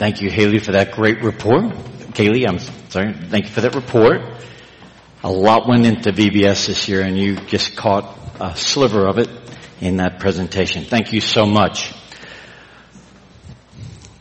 Thank 0.00 0.22
you, 0.22 0.30
Haley, 0.30 0.60
for 0.60 0.72
that 0.72 0.92
great 0.92 1.22
report. 1.22 1.64
Kaylee, 2.14 2.48
I'm 2.48 2.58
sorry. 2.88 3.12
Thank 3.12 3.44
you 3.44 3.50
for 3.50 3.60
that 3.60 3.74
report. 3.74 4.22
A 5.22 5.30
lot 5.30 5.68
went 5.68 5.84
into 5.84 6.10
VBS 6.10 6.68
this 6.68 6.88
year 6.88 7.02
and 7.02 7.18
you 7.18 7.36
just 7.36 7.76
caught 7.76 8.16
a 8.40 8.56
sliver 8.56 9.06
of 9.06 9.18
it 9.18 9.28
in 9.78 9.98
that 9.98 10.18
presentation. 10.18 10.86
Thank 10.86 11.12
you 11.12 11.20
so 11.20 11.44
much. 11.44 11.92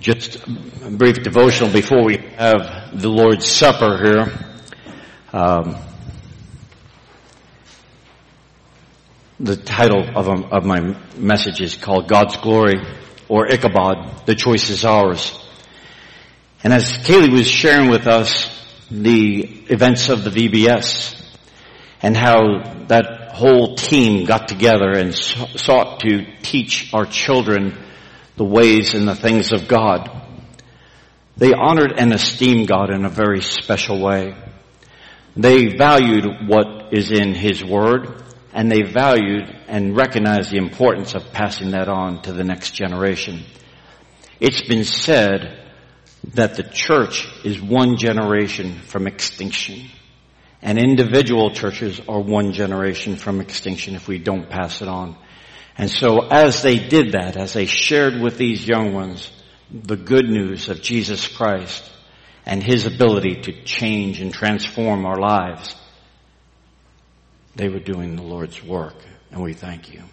Just 0.02 0.46
a 0.84 0.92
brief 0.92 1.24
devotional 1.24 1.72
before 1.72 2.04
we 2.04 2.18
have 2.36 3.00
the 3.02 3.08
Lord's 3.08 3.48
Supper 3.50 4.04
here. 4.04 4.58
Um, 5.32 5.78
the 9.40 9.56
title 9.56 10.04
of, 10.14 10.28
um, 10.28 10.44
of 10.52 10.66
my 10.66 10.98
message 11.16 11.62
is 11.62 11.76
called 11.76 12.10
God's 12.10 12.36
Glory 12.36 12.86
or 13.30 13.48
Ichabod. 13.48 14.26
The 14.26 14.36
choice 14.36 14.70
is 14.70 14.84
ours. 14.84 15.46
And 16.62 16.74
as 16.74 16.92
Kaylee 16.92 17.32
was 17.32 17.48
sharing 17.48 17.90
with 17.90 18.06
us 18.06 18.50
the 18.92 19.44
events 19.70 20.10
of 20.10 20.26
the 20.26 20.30
VBS 20.30 21.16
and 22.02 22.18
how 22.18 22.86
that 22.88 23.32
whole 23.32 23.76
team 23.76 24.26
got 24.26 24.50
together 24.50 24.92
and 24.92 25.16
sought 25.16 26.02
to 26.02 26.26
teach 26.42 26.94
our 26.94 27.06
children 27.06 27.78
the 28.36 28.44
ways 28.44 28.94
and 28.94 29.08
the 29.08 29.16
things 29.16 29.54
of 29.54 29.70
God, 29.70 30.10
they 31.38 31.54
honored 31.54 31.94
and 31.98 32.12
esteemed 32.12 32.68
God 32.68 32.90
in 32.90 33.06
a 33.06 33.10
very 33.10 33.42
special 33.42 34.02
way. 34.02 34.36
They 35.38 35.78
valued 35.78 36.26
what 36.48 36.94
is 36.94 37.10
in 37.12 37.34
His 37.36 37.64
Word 37.64 38.22
and 38.52 38.70
they 38.70 38.82
valued 38.82 39.50
and 39.68 39.96
recognized 39.96 40.52
the 40.52 40.58
importance 40.58 41.16
of 41.16 41.32
passing 41.32 41.72
that 41.72 41.88
on 41.88 42.22
to 42.24 42.34
the 42.34 42.44
next 42.44 42.72
generation. 42.72 43.46
It's 44.42 44.62
been 44.64 44.84
said 44.84 45.69
that 46.34 46.56
the 46.56 46.64
church 46.64 47.28
is 47.44 47.62
one 47.62 47.98
generation 47.98 48.80
from 48.80 49.08
extinction. 49.08 49.90
And 50.62 50.78
individual 50.78 51.52
churches 51.52 52.02
are 52.08 52.20
one 52.20 52.52
generation 52.52 53.16
from 53.16 53.40
extinction 53.40 53.96
if 53.96 54.08
we 54.08 54.18
don't 54.18 54.50
pass 54.50 54.82
it 54.82 54.88
on. 54.88 55.16
And 55.78 55.90
so 55.90 56.28
as 56.28 56.62
they 56.62 56.78
did 56.78 57.14
that, 57.14 57.38
as 57.38 57.54
they 57.54 57.66
shared 57.66 58.20
with 58.20 58.38
these 58.38 58.68
young 58.68 58.94
ones 58.94 59.32
the 59.72 59.96
good 59.96 60.26
news 60.26 60.68
of 60.68 60.82
Jesus 60.82 61.28
Christ 61.28 61.90
and 62.46 62.62
His 62.62 62.86
ability 62.86 63.42
to 63.44 63.64
change 63.64 64.20
and 64.20 64.34
transform 64.34 65.06
our 65.06 65.18
lives, 65.18 65.76
they 67.56 67.70
were 67.70 67.80
doing 67.80 68.18
the 68.18 68.24
Lord's 68.24 68.62
work. 68.62 68.96
And 69.32 69.42
we 69.42 69.54
thank 69.54 69.94
you. 69.94 70.04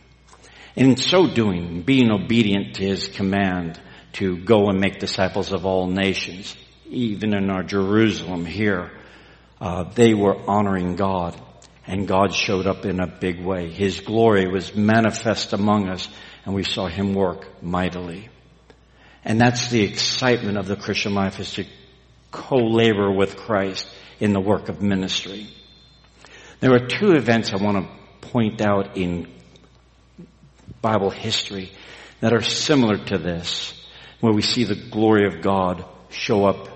In 0.77 0.97
so 0.97 1.27
doing, 1.27 1.83
being 1.83 2.13
obedient 2.13 2.77
to 2.77 2.85
His 2.85 3.09
command, 3.09 3.81
to 4.15 4.37
go 4.37 4.69
and 4.69 4.81
make 4.81 4.99
disciples 4.99 5.53
of 5.53 5.67
all 5.67 5.87
nations. 5.87 6.57
Even 6.89 7.35
in 7.35 7.51
our 7.51 7.62
Jerusalem 7.62 8.45
here, 8.47 8.93
uh, 9.61 9.85
they 9.95 10.15
were 10.15 10.37
honoring 10.48 10.97
God 10.97 11.41
and 11.87 12.09
God 12.09 12.33
showed 12.35 12.67
up 12.67 12.85
in 12.85 13.01
a 13.01 13.07
big 13.07 13.45
way. 13.45 13.71
His 13.71 14.01
glory 14.01 14.48
was 14.48 14.75
manifest 14.75 15.53
among 15.53 15.89
us 15.89 16.09
and 16.45 16.55
we 16.55 16.63
saw 16.63 16.87
Him 16.87 17.15
work 17.15 17.63
mightily. 17.63 18.29
And 19.25 19.41
that's 19.41 19.69
the 19.69 19.83
excitement 19.83 20.57
of 20.57 20.67
the 20.67 20.77
Christian 20.77 21.15
life 21.15 21.41
is 21.41 21.53
to 21.55 21.65
co-labor 22.31 23.11
with 23.11 23.37
Christ 23.37 23.89
in 24.20 24.33
the 24.33 24.41
work 24.41 24.69
of 24.69 24.83
ministry. 24.83 25.48
There 26.61 26.73
are 26.73 26.87
two 26.87 27.13
events 27.13 27.53
I 27.53 27.57
want 27.57 27.87
to 27.87 28.29
point 28.29 28.61
out 28.61 28.97
in 28.97 29.29
Bible 30.81 31.11
history 31.11 31.73
that 32.20 32.33
are 32.33 32.43
similar 32.43 32.97
to 32.97 33.19
this 33.19 33.73
where 34.20 34.33
we 34.33 34.42
see 34.42 34.64
the 34.64 34.75
glory 34.75 35.27
of 35.27 35.42
God 35.42 35.84
show 36.11 36.45
up 36.45 36.69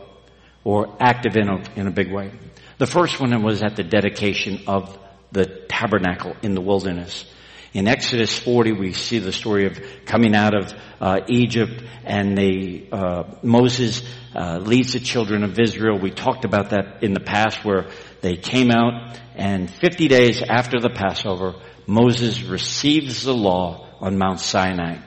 or 0.65 0.97
active 1.01 1.37
in 1.37 1.49
a, 1.49 1.63
in 1.77 1.87
a 1.87 1.91
big 1.91 2.13
way. 2.13 2.33
The 2.79 2.87
first 2.87 3.21
one 3.21 3.43
was 3.43 3.63
at 3.63 3.77
the 3.77 3.83
dedication 3.83 4.63
of 4.67 4.99
the 5.33 5.47
tabernacle 5.69 6.37
in 6.43 6.55
the 6.55 6.61
wilderness. 6.61 7.25
In 7.73 7.87
Exodus 7.87 8.37
40, 8.37 8.73
we 8.73 8.93
see 8.93 9.21
the 9.21 9.33
story 9.33 9.67
of 9.67 9.81
coming 10.05 10.35
out 10.35 10.55
of 10.55 10.75
uh, 11.01 11.21
Egypt, 11.29 11.83
and 12.05 12.37
they 12.37 12.89
uh, 12.91 13.25
Moses 13.43 14.03
uh, 14.35 14.59
leads 14.59 14.95
the 14.95 14.99
children 14.99 15.45
of 15.45 15.59
Israel. 15.59 15.97
We 15.99 16.11
talked 16.11 16.45
about 16.45 16.71
that 16.71 17.05
in 17.05 17.15
the 17.15 17.21
past, 17.21 17.65
where 17.65 17.89
they 18.23 18.37
came 18.37 18.73
out, 18.73 19.19
and 19.37 19.71
50 19.71 20.09
days 20.09 20.43
after 20.43 20.81
the 20.81 20.91
Passover, 20.91 21.55
Moses 21.87 22.43
receives 22.43 23.23
the 23.23 23.35
law 23.35 23.87
on 24.01 24.19
Mount 24.19 24.41
Sinai. 24.41 24.99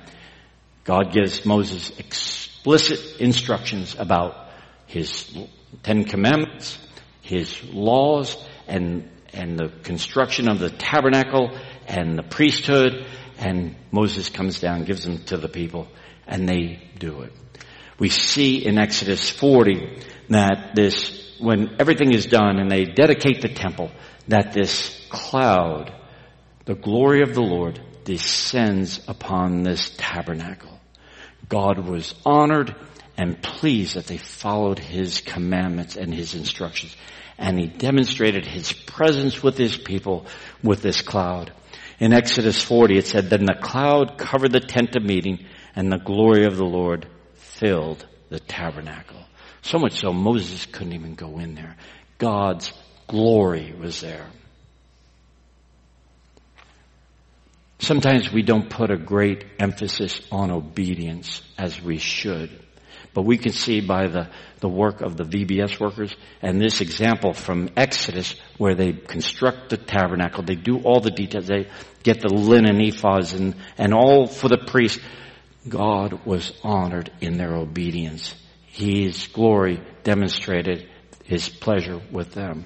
God 0.83 1.13
gives 1.13 1.45
Moses 1.45 1.97
explicit 1.97 3.19
instructions 3.19 3.95
about 3.97 4.35
his 4.85 5.35
Ten 5.81 6.03
Commandments, 6.03 6.77
his 7.21 7.63
laws, 7.71 8.37
and, 8.67 9.09
and 9.33 9.57
the 9.57 9.69
construction 9.83 10.49
of 10.49 10.59
the 10.59 10.69
tabernacle 10.69 11.57
and 11.87 12.17
the 12.17 12.23
priesthood, 12.23 13.05
and 13.37 13.75
Moses 13.91 14.29
comes 14.29 14.59
down, 14.59 14.83
gives 14.83 15.03
them 15.03 15.19
to 15.25 15.37
the 15.37 15.49
people, 15.49 15.87
and 16.27 16.47
they 16.47 16.81
do 16.99 17.21
it. 17.21 17.33
We 17.97 18.09
see 18.09 18.65
in 18.65 18.77
Exodus 18.77 19.29
40 19.29 20.01
that 20.29 20.75
this, 20.75 21.37
when 21.39 21.75
everything 21.79 22.13
is 22.13 22.25
done 22.25 22.59
and 22.59 22.69
they 22.69 22.85
dedicate 22.85 23.41
the 23.41 23.53
temple, 23.53 23.91
that 24.27 24.53
this 24.53 24.99
cloud, 25.09 25.93
the 26.65 26.75
glory 26.75 27.21
of 27.21 27.33
the 27.33 27.41
Lord, 27.41 27.79
descends 28.05 28.99
upon 29.07 29.63
this 29.63 29.91
tabernacle. 29.97 30.79
God 31.49 31.79
was 31.79 32.13
honored 32.25 32.75
and 33.17 33.41
pleased 33.41 33.95
that 33.95 34.07
they 34.07 34.17
followed 34.17 34.79
his 34.79 35.21
commandments 35.21 35.95
and 35.95 36.13
his 36.13 36.35
instructions. 36.35 36.95
And 37.37 37.59
he 37.59 37.67
demonstrated 37.67 38.45
his 38.45 38.71
presence 38.71 39.41
with 39.41 39.57
his 39.57 39.77
people 39.77 40.25
with 40.63 40.81
this 40.81 41.01
cloud. 41.01 41.51
In 41.99 42.13
Exodus 42.13 42.61
40, 42.61 42.97
it 42.97 43.07
said, 43.07 43.29
Then 43.29 43.45
the 43.45 43.59
cloud 43.61 44.17
covered 44.17 44.51
the 44.51 44.59
tent 44.59 44.95
of 44.95 45.03
meeting 45.03 45.45
and 45.75 45.91
the 45.91 45.97
glory 45.97 46.45
of 46.45 46.57
the 46.57 46.65
Lord 46.65 47.07
filled 47.35 48.05
the 48.29 48.39
tabernacle. 48.39 49.23
So 49.61 49.79
much 49.79 49.99
so 49.99 50.11
Moses 50.11 50.65
couldn't 50.65 50.93
even 50.93 51.15
go 51.15 51.39
in 51.39 51.55
there. 51.55 51.77
God's 52.17 52.73
glory 53.07 53.73
was 53.73 54.01
there. 54.01 54.27
Sometimes 57.83 58.31
we 58.31 58.43
don't 58.43 58.69
put 58.69 58.91
a 58.91 58.97
great 58.97 59.43
emphasis 59.59 60.21
on 60.31 60.51
obedience 60.51 61.41
as 61.57 61.81
we 61.81 61.97
should. 61.97 62.49
But 63.13 63.23
we 63.23 63.37
can 63.37 63.51
see 63.51 63.81
by 63.81 64.07
the, 64.07 64.29
the 64.61 64.69
work 64.69 65.01
of 65.01 65.17
the 65.17 65.25
VBS 65.25 65.81
workers 65.81 66.15
and 66.41 66.61
this 66.61 66.79
example 66.79 67.33
from 67.33 67.69
Exodus 67.75 68.35
where 68.57 68.73
they 68.73 68.93
construct 68.93 69.69
the 69.69 69.75
tabernacle, 69.75 70.43
they 70.45 70.55
do 70.55 70.79
all 70.79 71.01
the 71.01 71.11
details, 71.11 71.47
they 71.47 71.67
get 72.03 72.21
the 72.21 72.33
linen 72.33 72.77
ephods 72.77 73.35
and, 73.37 73.53
and 73.77 73.93
all 73.93 74.27
for 74.27 74.47
the 74.47 74.63
priest. 74.65 75.01
God 75.67 76.25
was 76.25 76.53
honored 76.63 77.11
in 77.19 77.35
their 77.35 77.53
obedience. 77.53 78.33
His 78.65 79.27
glory 79.27 79.81
demonstrated 80.03 80.89
His 81.25 81.49
pleasure 81.49 82.01
with 82.11 82.31
them. 82.31 82.63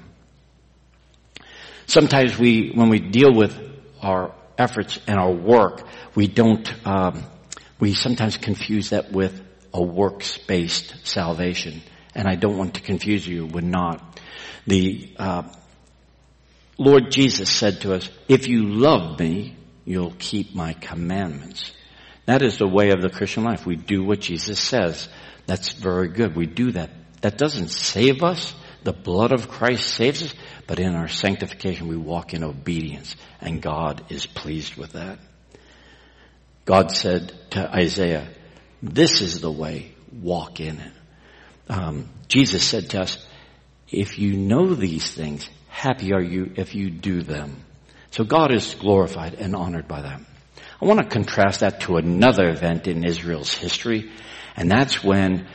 Sometimes 1.87 2.37
we, 2.37 2.71
when 2.75 2.89
we 2.89 2.99
deal 2.99 3.33
with 3.33 3.59
our 3.99 4.36
efforts 4.57 4.99
and 5.07 5.19
our 5.19 5.31
work, 5.31 5.87
we 6.15 6.27
don't, 6.27 6.71
um, 6.87 7.23
we 7.79 7.93
sometimes 7.93 8.37
confuse 8.37 8.89
that 8.89 9.11
with 9.11 9.41
a 9.73 9.81
works-based 9.81 11.05
salvation. 11.05 11.81
And 12.15 12.27
I 12.27 12.35
don't 12.35 12.57
want 12.57 12.75
to 12.75 12.81
confuse 12.81 13.27
you, 13.27 13.45
we're 13.45 13.61
not. 13.61 14.19
The, 14.65 15.13
uh, 15.17 15.43
Lord 16.77 17.11
Jesus 17.11 17.49
said 17.49 17.81
to 17.81 17.93
us, 17.93 18.09
if 18.27 18.47
you 18.47 18.67
love 18.67 19.19
me, 19.19 19.55
you'll 19.85 20.13
keep 20.19 20.53
my 20.53 20.73
commandments. 20.73 21.71
That 22.25 22.41
is 22.41 22.57
the 22.57 22.67
way 22.67 22.91
of 22.91 23.01
the 23.01 23.09
Christian 23.09 23.43
life. 23.43 23.65
We 23.65 23.77
do 23.77 24.03
what 24.03 24.19
Jesus 24.19 24.59
says. 24.59 25.07
That's 25.47 25.71
very 25.71 26.09
good. 26.09 26.35
We 26.35 26.45
do 26.45 26.73
that. 26.73 26.91
That 27.21 27.37
doesn't 27.37 27.69
save 27.69 28.21
us. 28.23 28.53
The 28.83 28.93
blood 28.93 29.31
of 29.31 29.49
Christ 29.49 29.89
saves 29.95 30.23
us, 30.23 30.33
but 30.67 30.79
in 30.79 30.93
our 30.93 31.07
sanctification 31.07 31.87
we 31.87 31.97
walk 31.97 32.33
in 32.33 32.43
obedience 32.43 33.15
and 33.41 33.61
God 33.61 34.05
is 34.09 34.25
pleased 34.25 34.75
with 34.75 34.93
that. 34.93 35.19
God 36.65 36.91
said 36.91 37.33
to 37.51 37.73
Isaiah, 37.73 38.27
this 38.83 39.21
is 39.21 39.39
the 39.39 39.51
way, 39.51 39.93
walk 40.11 40.59
in 40.59 40.79
it. 40.79 40.91
Um, 41.69 42.09
Jesus 42.27 42.63
said 42.63 42.89
to 42.91 43.01
us, 43.01 43.25
if 43.89 44.19
you 44.19 44.33
know 44.33 44.75
these 44.75 45.09
things, 45.13 45.49
happy 45.69 46.13
are 46.13 46.21
you 46.21 46.51
if 46.55 46.75
you 46.75 46.89
do 46.89 47.21
them. 47.21 47.63
So 48.11 48.23
God 48.23 48.53
is 48.53 48.75
glorified 48.75 49.35
and 49.35 49.55
honored 49.55 49.87
by 49.87 50.01
that. 50.01 50.21
I 50.81 50.85
want 50.85 50.99
to 50.99 51.07
contrast 51.07 51.61
that 51.61 51.81
to 51.81 51.97
another 51.97 52.49
event 52.49 52.87
in 52.87 53.05
Israel's 53.05 53.53
history, 53.53 54.11
and 54.55 54.69
that's 54.69 55.03
when, 55.03 55.47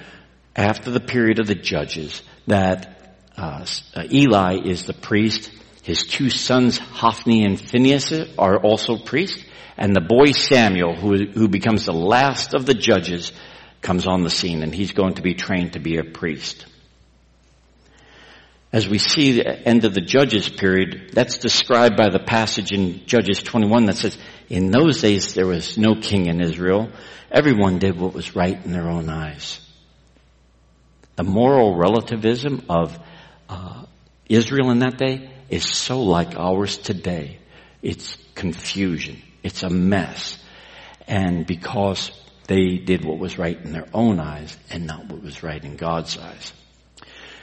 after 0.56 0.91
the 0.91 1.00
period 1.00 1.38
of 1.38 1.47
the 1.47 1.55
judges, 1.55 2.23
that 2.47 3.01
uh, 3.37 3.64
uh, 3.94 4.05
Eli 4.11 4.58
is 4.64 4.84
the 4.84 4.94
priest. 4.94 5.50
His 5.82 6.06
two 6.06 6.31
sons, 6.31 6.79
Hophni 6.79 7.44
and 7.44 7.61
Phineas, 7.61 8.12
are 8.38 8.58
also 8.58 8.99
priests. 8.99 9.43
And 9.76 9.96
the 9.96 10.00
boy 10.00 10.32
Samuel, 10.32 10.94
who, 10.94 11.26
who 11.26 11.49
becomes 11.49 11.87
the 11.87 11.93
last 11.93 12.55
of 12.55 12.67
the 12.67 12.75
judges, 12.75 13.32
comes 13.81 14.06
on 14.06 14.23
the 14.23 14.31
scene 14.31 14.62
and 14.62 14.75
he's 14.75 14.93
going 14.93 15.14
to 15.14 15.23
be 15.23 15.34
trained 15.34 15.73
to 15.73 15.81
be 15.81 15.99
a 15.99 16.05
priest. 16.05 16.67
As 18.73 18.88
we 18.88 18.99
see 18.99 19.32
the 19.32 19.69
end 19.69 19.84
of 19.84 19.93
the 19.93 20.00
Judges 20.00 20.49
period, 20.49 21.11
that's 21.12 21.37
described 21.37 21.96
by 21.96 22.08
the 22.08 22.19
passage 22.19 22.73
in 22.73 23.05
Judges 23.05 23.43
21 23.43 23.84
that 23.87 23.99
says, 23.99 24.17
in 24.49 24.70
those 24.70 25.02
days 25.02 25.34
there 25.34 25.46
was 25.46 25.76
no 25.76 25.94
king 25.94 26.26
in 26.26 26.40
Israel. 26.40 26.90
Everyone 27.31 27.79
did 27.79 27.99
what 27.99 28.14
was 28.14 28.34
right 28.34 28.64
in 28.64 28.73
their 28.73 28.88
own 28.88 29.11
eyes. 29.11 29.61
The 31.17 31.25
moral 31.25 31.76
relativism 31.76 32.64
of 32.70 32.99
uh, 33.52 33.87
Israel 34.28 34.70
in 34.70 34.81
that 34.81 34.99
day 34.99 35.31
is 35.49 35.64
so 35.64 36.02
like 36.02 36.37
ours 36.37 36.78
today. 36.78 37.38
It's 37.82 38.16
confusion. 38.34 39.20
It's 39.43 39.62
a 39.62 39.70
mess. 39.70 40.38
And 41.06 41.46
because 41.46 42.10
they 42.46 42.78
did 42.78 43.04
what 43.04 43.19
was 43.19 43.38
right 43.38 43.58
in 43.60 43.72
their 43.72 43.88
own 43.93 44.19
eyes 44.20 44.56
and 44.70 44.87
not 44.87 45.06
what 45.06 45.22
was 45.22 45.43
right 45.43 45.62
in 45.62 45.76
God's 45.76 46.16
eyes. 46.16 46.52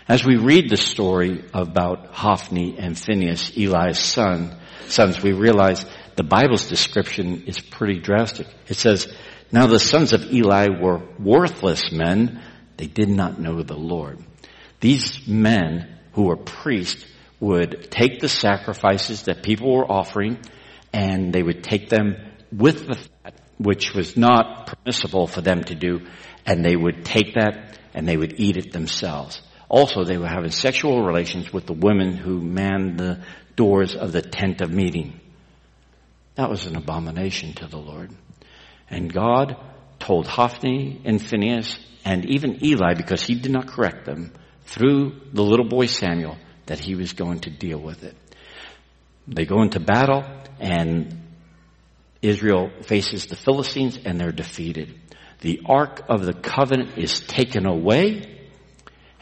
As 0.08 0.26
we 0.26 0.38
read 0.38 0.70
the 0.70 0.78
story 0.78 1.46
about 1.54 2.08
Hophni 2.08 2.78
and 2.80 2.98
Phineas, 2.98 3.56
Eli's 3.56 4.00
son, 4.00 4.58
sons, 4.88 5.22
we 5.22 5.34
realize 5.34 5.86
the 6.16 6.24
Bible's 6.24 6.68
description 6.68 7.44
is 7.46 7.60
pretty 7.60 8.00
drastic. 8.00 8.48
It 8.68 8.78
says, 8.78 9.08
now 9.52 9.68
the 9.68 9.80
sons 9.80 10.14
of 10.14 10.34
Eli 10.34 10.68
were 10.82 11.02
worthless 11.20 11.92
men. 11.92 12.42
They 12.78 12.88
did 12.88 13.10
not 13.10 13.40
know 13.40 13.62
the 13.62 13.78
Lord. 13.78 14.20
These 14.80 15.28
men 15.28 15.99
who 16.14 16.24
were 16.24 16.38
priests 16.38 17.06
would 17.40 17.90
take 17.90 18.20
the 18.20 18.30
sacrifices 18.30 19.24
that 19.24 19.44
people 19.44 19.74
were 19.74 19.90
offering 19.90 20.40
and 20.92 21.32
they 21.32 21.44
would 21.44 21.64
take 21.64 21.90
them 21.90 22.16
with 22.52 22.88
the 22.88 22.96
fat, 22.96 23.40
which 23.58 23.94
was 23.94 24.18
not 24.18 24.68
permissible 24.68 25.28
for 25.28 25.42
them 25.42 25.64
to 25.64 25.76
do, 25.76 26.02
and 26.46 26.66
they 26.66 26.76
would 26.76 27.06
take 27.06 27.36
that 27.36 27.78
and 27.94 28.08
they 28.08 28.18
would 28.18 28.40
eat 28.40 28.58
it 28.58 28.72
themselves. 28.72 29.42
Also, 29.70 30.04
they 30.04 30.18
were 30.18 30.28
having 30.28 30.52
sexual 30.52 31.04
relations 31.04 31.54
with 31.54 31.68
the 31.68 31.74
women 31.74 32.18
who 32.18 32.42
manned 32.42 32.98
the 32.98 33.24
doors 33.56 33.96
of 33.96 34.12
the 34.12 34.22
tent 34.22 34.62
of 34.62 34.72
meeting. 34.72 35.20
That 36.36 36.50
was 36.50 36.66
an 36.66 36.76
abomination 36.76 37.54
to 37.56 37.68
the 37.68 37.78
Lord. 37.78 38.12
And 38.90 39.14
God 39.14 39.58
told 40.00 40.26
Hophni 40.26 41.02
and 41.06 41.22
Phineas 41.22 41.78
and 42.04 42.26
even 42.26 42.64
Eli, 42.66 42.96
because 42.96 43.22
he 43.22 43.36
did 43.36 43.52
not 43.52 43.68
correct 43.68 44.06
them, 44.06 44.32
through 44.70 45.20
the 45.34 45.42
little 45.44 45.68
boy 45.68 45.88
Samuel, 45.88 46.38
that 46.68 46.80
he 46.80 46.94
was 46.94 47.14
going 47.14 47.40
to 47.42 47.50
deal 47.50 47.80
with 47.80 48.04
it. 48.04 48.16
They 49.28 49.46
go 49.46 49.64
into 49.64 49.80
battle 49.80 50.24
and 50.60 51.22
Israel 52.22 52.70
faces 52.84 53.26
the 53.26 53.36
Philistines 53.36 53.98
and 54.06 54.20
they're 54.20 54.32
defeated. 54.32 54.94
The 55.42 55.62
Ark 55.66 56.04
of 56.08 56.24
the 56.26 56.34
Covenant 56.34 56.98
is 56.98 57.20
taken 57.20 57.66
away 57.66 58.40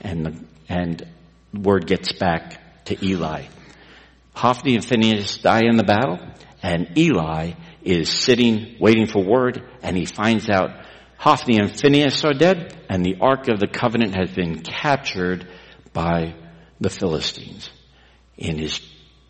and 0.02 0.26
the, 0.26 0.46
and 0.68 1.08
word 1.54 1.88
gets 1.88 2.12
back 2.12 2.84
to 2.86 3.06
Eli. 3.06 3.46
Hophni 4.34 4.76
and 4.76 4.84
Phineas 4.84 5.38
die 5.38 5.64
in 5.64 5.78
the 5.78 5.84
battle 5.84 6.20
and 6.62 6.98
Eli 6.98 7.54
is 7.84 8.10
sitting 8.10 8.76
waiting 8.80 9.08
for 9.08 9.24
word 9.24 9.64
and 9.82 9.96
he 9.96 10.06
finds 10.06 10.50
out 10.50 10.72
Hophni 11.18 11.58
and 11.58 11.78
Phineas 11.78 12.24
are 12.24 12.34
dead 12.34 12.75
and 12.90 13.06
the 13.06 13.18
Ark 13.19 13.48
of 13.48 13.60
the 13.60 13.68
Covenant 13.68 14.16
has 14.16 14.30
been 14.31 14.62
captured 14.62 15.48
by 15.94 16.36
the 16.80 16.90
Philistines. 16.90 17.69
In 18.38 18.58
his 18.58 18.80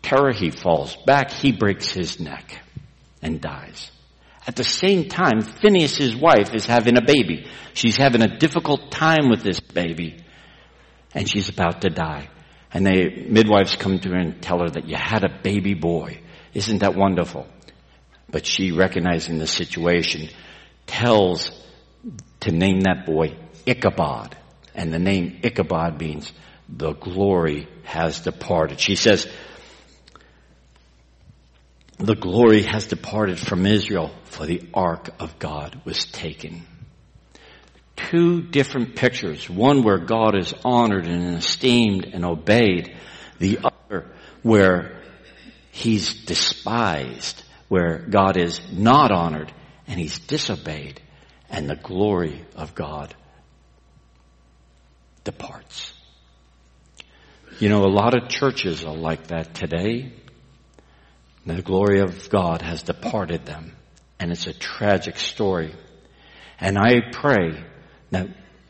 terror, 0.02 0.32
he 0.32 0.50
falls 0.50 0.96
back, 1.06 1.30
he 1.30 1.52
breaks 1.52 1.90
his 1.90 2.20
neck 2.20 2.62
and 3.22 3.40
dies. 3.40 3.90
At 4.46 4.56
the 4.56 4.64
same 4.64 5.08
time, 5.08 5.40
Phineas' 5.40 6.14
wife 6.14 6.54
is 6.54 6.66
having 6.66 6.96
a 6.96 7.04
baby. 7.04 7.46
She's 7.74 7.96
having 7.96 8.22
a 8.22 8.38
difficult 8.38 8.90
time 8.90 9.28
with 9.28 9.42
this 9.42 9.60
baby 9.60 10.22
and 11.14 11.28
she's 11.28 11.48
about 11.48 11.82
to 11.82 11.90
die. 11.90 12.28
And 12.72 12.86
the 12.86 13.24
midwives 13.28 13.76
come 13.76 13.98
to 14.00 14.10
her 14.10 14.16
and 14.16 14.42
tell 14.42 14.60
her 14.60 14.68
that 14.70 14.88
you 14.88 14.96
had 14.96 15.24
a 15.24 15.40
baby 15.42 15.74
boy. 15.74 16.20
Isn't 16.52 16.78
that 16.78 16.94
wonderful? 16.94 17.46
But 18.30 18.44
she, 18.44 18.72
recognizing 18.72 19.38
the 19.38 19.46
situation, 19.46 20.28
tells 20.86 21.50
to 22.40 22.52
name 22.52 22.80
that 22.82 23.06
boy 23.06 23.36
Ichabod. 23.66 24.36
And 24.74 24.92
the 24.92 24.98
name 24.98 25.40
Ichabod 25.42 26.00
means 26.00 26.32
the 26.68 26.92
glory 26.92 27.68
has 27.84 28.20
departed. 28.20 28.80
She 28.80 28.96
says, 28.96 29.26
the 31.98 32.14
glory 32.14 32.62
has 32.62 32.86
departed 32.86 33.38
from 33.38 33.66
Israel 33.66 34.12
for 34.24 34.46
the 34.46 34.62
ark 34.72 35.10
of 35.18 35.38
God 35.38 35.80
was 35.84 36.04
taken. 36.04 36.64
Two 37.96 38.42
different 38.42 38.94
pictures. 38.94 39.50
One 39.50 39.82
where 39.82 39.98
God 39.98 40.36
is 40.36 40.54
honored 40.64 41.06
and 41.06 41.36
esteemed 41.36 42.04
and 42.04 42.24
obeyed. 42.24 42.96
The 43.40 43.58
other 43.64 44.06
where 44.42 45.02
he's 45.72 46.24
despised, 46.24 47.42
where 47.66 47.98
God 47.98 48.36
is 48.36 48.60
not 48.72 49.10
honored 49.10 49.52
and 49.88 49.98
he's 49.98 50.20
disobeyed 50.20 51.02
and 51.50 51.68
the 51.68 51.76
glory 51.76 52.44
of 52.56 52.74
God 52.74 53.14
departs. 55.24 55.92
You 57.58 57.68
know, 57.68 57.82
a 57.84 57.90
lot 57.90 58.16
of 58.16 58.28
churches 58.28 58.84
are 58.84 58.94
like 58.96 59.28
that 59.28 59.54
today. 59.54 60.12
The 61.44 61.62
glory 61.62 62.00
of 62.00 62.28
God 62.28 62.62
has 62.62 62.82
departed 62.82 63.46
them. 63.46 63.72
And 64.20 64.30
it's 64.30 64.46
a 64.46 64.52
tragic 64.52 65.16
story. 65.18 65.74
And 66.60 66.78
I 66.78 67.10
pray 67.12 67.64
that 68.10 68.28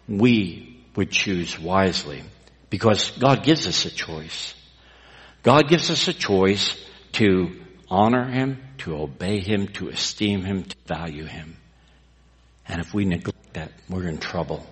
we 0.08 0.84
would 0.94 1.10
choose 1.10 1.58
wisely 1.58 2.22
because 2.70 3.10
God 3.12 3.44
gives 3.44 3.66
us 3.66 3.84
a 3.84 3.90
choice. 3.90 4.54
God 5.42 5.68
gives 5.68 5.90
us 5.90 6.08
a 6.08 6.12
choice 6.12 6.76
to 7.12 7.60
honor 7.88 8.28
Him, 8.30 8.58
to 8.78 8.96
obey 8.96 9.40
Him, 9.40 9.68
to 9.68 9.88
esteem 9.88 10.44
Him, 10.44 10.64
to 10.64 10.76
value 10.86 11.24
Him. 11.24 11.56
And 12.68 12.80
if 12.80 12.92
we 12.92 13.04
neglect 13.04 13.54
that, 13.54 13.72
we're 13.88 14.08
in 14.08 14.18
trouble. 14.18 14.66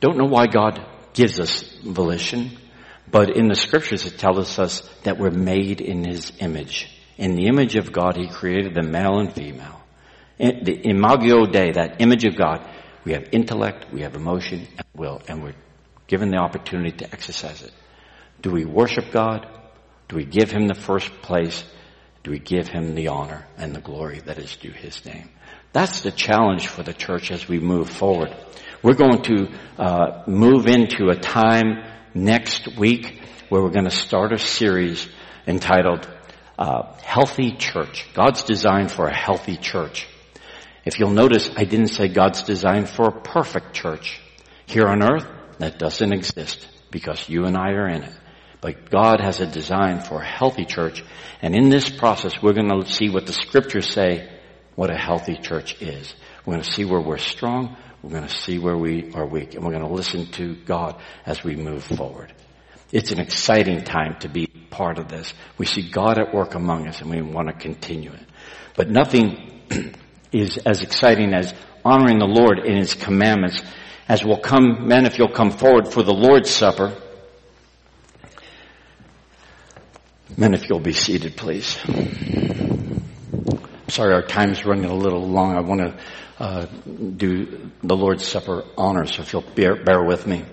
Don't 0.00 0.18
know 0.18 0.26
why 0.26 0.46
God 0.46 0.84
gives 1.14 1.40
us 1.40 1.62
volition, 1.82 2.56
but 3.10 3.36
in 3.36 3.48
the 3.48 3.56
scriptures 3.56 4.06
it 4.06 4.18
tells 4.18 4.58
us 4.58 4.82
that 5.02 5.18
we're 5.18 5.30
made 5.30 5.80
in 5.80 6.04
His 6.04 6.32
image. 6.38 6.88
In 7.16 7.34
the 7.34 7.46
image 7.46 7.74
of 7.74 7.90
God, 7.90 8.16
He 8.16 8.28
created 8.28 8.74
the 8.74 8.82
male 8.82 9.18
and 9.18 9.32
female. 9.32 9.80
In 10.38 10.62
the 10.62 10.88
Imago 10.88 11.46
Dei, 11.46 11.72
that 11.72 12.00
image 12.00 12.24
of 12.24 12.36
God, 12.36 12.64
we 13.04 13.12
have 13.12 13.28
intellect, 13.32 13.92
we 13.92 14.02
have 14.02 14.14
emotion, 14.14 14.68
and 14.76 14.86
will, 14.94 15.20
and 15.26 15.42
we're 15.42 15.56
given 16.06 16.30
the 16.30 16.36
opportunity 16.36 16.92
to 16.98 17.12
exercise 17.12 17.62
it. 17.62 17.72
Do 18.40 18.50
we 18.50 18.64
worship 18.64 19.10
God? 19.10 19.48
Do 20.06 20.16
we 20.16 20.24
give 20.24 20.52
Him 20.52 20.68
the 20.68 20.74
first 20.74 21.10
place? 21.22 21.64
Do 22.22 22.30
we 22.30 22.38
give 22.38 22.68
Him 22.68 22.94
the 22.94 23.08
honor 23.08 23.46
and 23.56 23.74
the 23.74 23.80
glory 23.80 24.20
that 24.20 24.38
is 24.38 24.56
due 24.56 24.72
His 24.72 25.04
name? 25.04 25.30
That's 25.72 26.00
the 26.00 26.10
challenge 26.10 26.68
for 26.68 26.82
the 26.82 26.94
church 26.94 27.30
as 27.30 27.48
we 27.48 27.60
move 27.60 27.90
forward. 27.90 28.34
We're 28.82 28.94
going 28.94 29.22
to 29.22 29.48
uh, 29.78 30.22
move 30.26 30.66
into 30.66 31.08
a 31.10 31.16
time 31.16 31.84
next 32.14 32.78
week 32.78 33.22
where 33.48 33.62
we're 33.62 33.70
going 33.70 33.84
to 33.84 33.90
start 33.90 34.32
a 34.32 34.38
series 34.38 35.08
entitled 35.46 36.08
uh, 36.58 36.92
"Healthy 37.02 37.56
Church." 37.56 38.06
God's 38.14 38.44
design 38.44 38.88
for 38.88 39.06
a 39.06 39.16
healthy 39.16 39.56
church. 39.56 40.06
If 40.84 40.98
you'll 40.98 41.10
notice, 41.10 41.50
I 41.56 41.64
didn't 41.64 41.88
say 41.88 42.08
God's 42.08 42.42
design 42.42 42.86
for 42.86 43.08
a 43.08 43.20
perfect 43.20 43.74
church. 43.74 44.20
Here 44.66 44.86
on 44.86 45.02
earth, 45.02 45.26
that 45.58 45.78
doesn't 45.78 46.12
exist 46.12 46.66
because 46.90 47.28
you 47.28 47.44
and 47.44 47.56
I 47.56 47.72
are 47.72 47.88
in 47.88 48.04
it. 48.04 48.14
But 48.60 48.90
God 48.90 49.20
has 49.20 49.40
a 49.40 49.46
design 49.46 50.00
for 50.00 50.20
a 50.20 50.26
healthy 50.26 50.64
church. 50.64 51.04
And 51.42 51.54
in 51.54 51.68
this 51.68 51.88
process, 51.88 52.32
we're 52.42 52.54
going 52.54 52.68
to 52.68 52.90
see 52.90 53.08
what 53.08 53.26
the 53.26 53.32
scriptures 53.32 53.92
say 53.92 54.28
what 54.74 54.90
a 54.90 54.96
healthy 54.96 55.36
church 55.36 55.82
is. 55.82 56.14
We're 56.46 56.54
going 56.54 56.62
to 56.62 56.72
see 56.72 56.84
where 56.84 57.00
we're 57.00 57.18
strong. 57.18 57.76
We're 58.00 58.10
going 58.10 58.28
to 58.28 58.34
see 58.34 58.60
where 58.60 58.76
we 58.76 59.12
are 59.12 59.26
weak 59.26 59.54
and 59.54 59.64
we're 59.64 59.72
going 59.72 59.86
to 59.86 59.92
listen 59.92 60.30
to 60.32 60.54
God 60.54 61.00
as 61.26 61.42
we 61.42 61.56
move 61.56 61.82
forward. 61.82 62.32
It's 62.92 63.10
an 63.10 63.18
exciting 63.18 63.82
time 63.82 64.18
to 64.20 64.28
be 64.28 64.46
part 64.46 64.98
of 64.98 65.08
this. 65.08 65.34
We 65.58 65.66
see 65.66 65.90
God 65.90 66.18
at 66.18 66.32
work 66.32 66.54
among 66.54 66.86
us 66.86 67.00
and 67.00 67.10
we 67.10 67.20
want 67.22 67.48
to 67.48 67.54
continue 67.54 68.12
it. 68.12 68.24
But 68.76 68.88
nothing 68.88 69.62
is 70.32 70.58
as 70.58 70.82
exciting 70.82 71.34
as 71.34 71.52
honoring 71.84 72.20
the 72.20 72.26
Lord 72.26 72.60
in 72.60 72.76
His 72.76 72.94
commandments 72.94 73.60
as 74.08 74.24
will 74.24 74.38
come, 74.38 74.86
men, 74.86 75.06
if 75.06 75.18
you'll 75.18 75.28
come 75.28 75.50
forward 75.50 75.88
for 75.88 76.04
the 76.04 76.14
Lord's 76.14 76.50
Supper. 76.50 76.96
Men, 80.36 80.54
if 80.54 80.68
you'll 80.68 80.80
be 80.80 80.92
seated, 80.92 81.36
please. 81.36 81.78
Sorry, 83.88 84.12
our 84.12 84.22
time's 84.22 84.64
running 84.64 84.84
a 84.84 84.94
little 84.94 85.26
long. 85.26 85.56
I 85.56 85.60
want 85.60 85.80
to 85.80 85.96
uh, 86.38 86.66
do 87.16 87.70
the 87.82 87.96
Lord's 87.96 88.26
Supper 88.26 88.64
honor, 88.76 89.06
so 89.06 89.22
if 89.22 89.32
you'll 89.32 89.42
bear, 89.42 89.82
bear 89.82 90.04
with 90.04 90.26
me. 90.26 90.44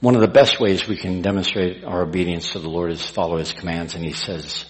One 0.00 0.14
of 0.14 0.20
the 0.20 0.28
best 0.28 0.60
ways 0.60 0.88
we 0.88 0.96
can 0.96 1.22
demonstrate 1.22 1.84
our 1.84 2.02
obedience 2.02 2.52
to 2.52 2.58
the 2.58 2.68
Lord 2.68 2.90
is 2.90 3.04
follow 3.04 3.36
His 3.36 3.52
commands, 3.52 3.94
and 3.94 4.04
He 4.04 4.12
says 4.12 4.64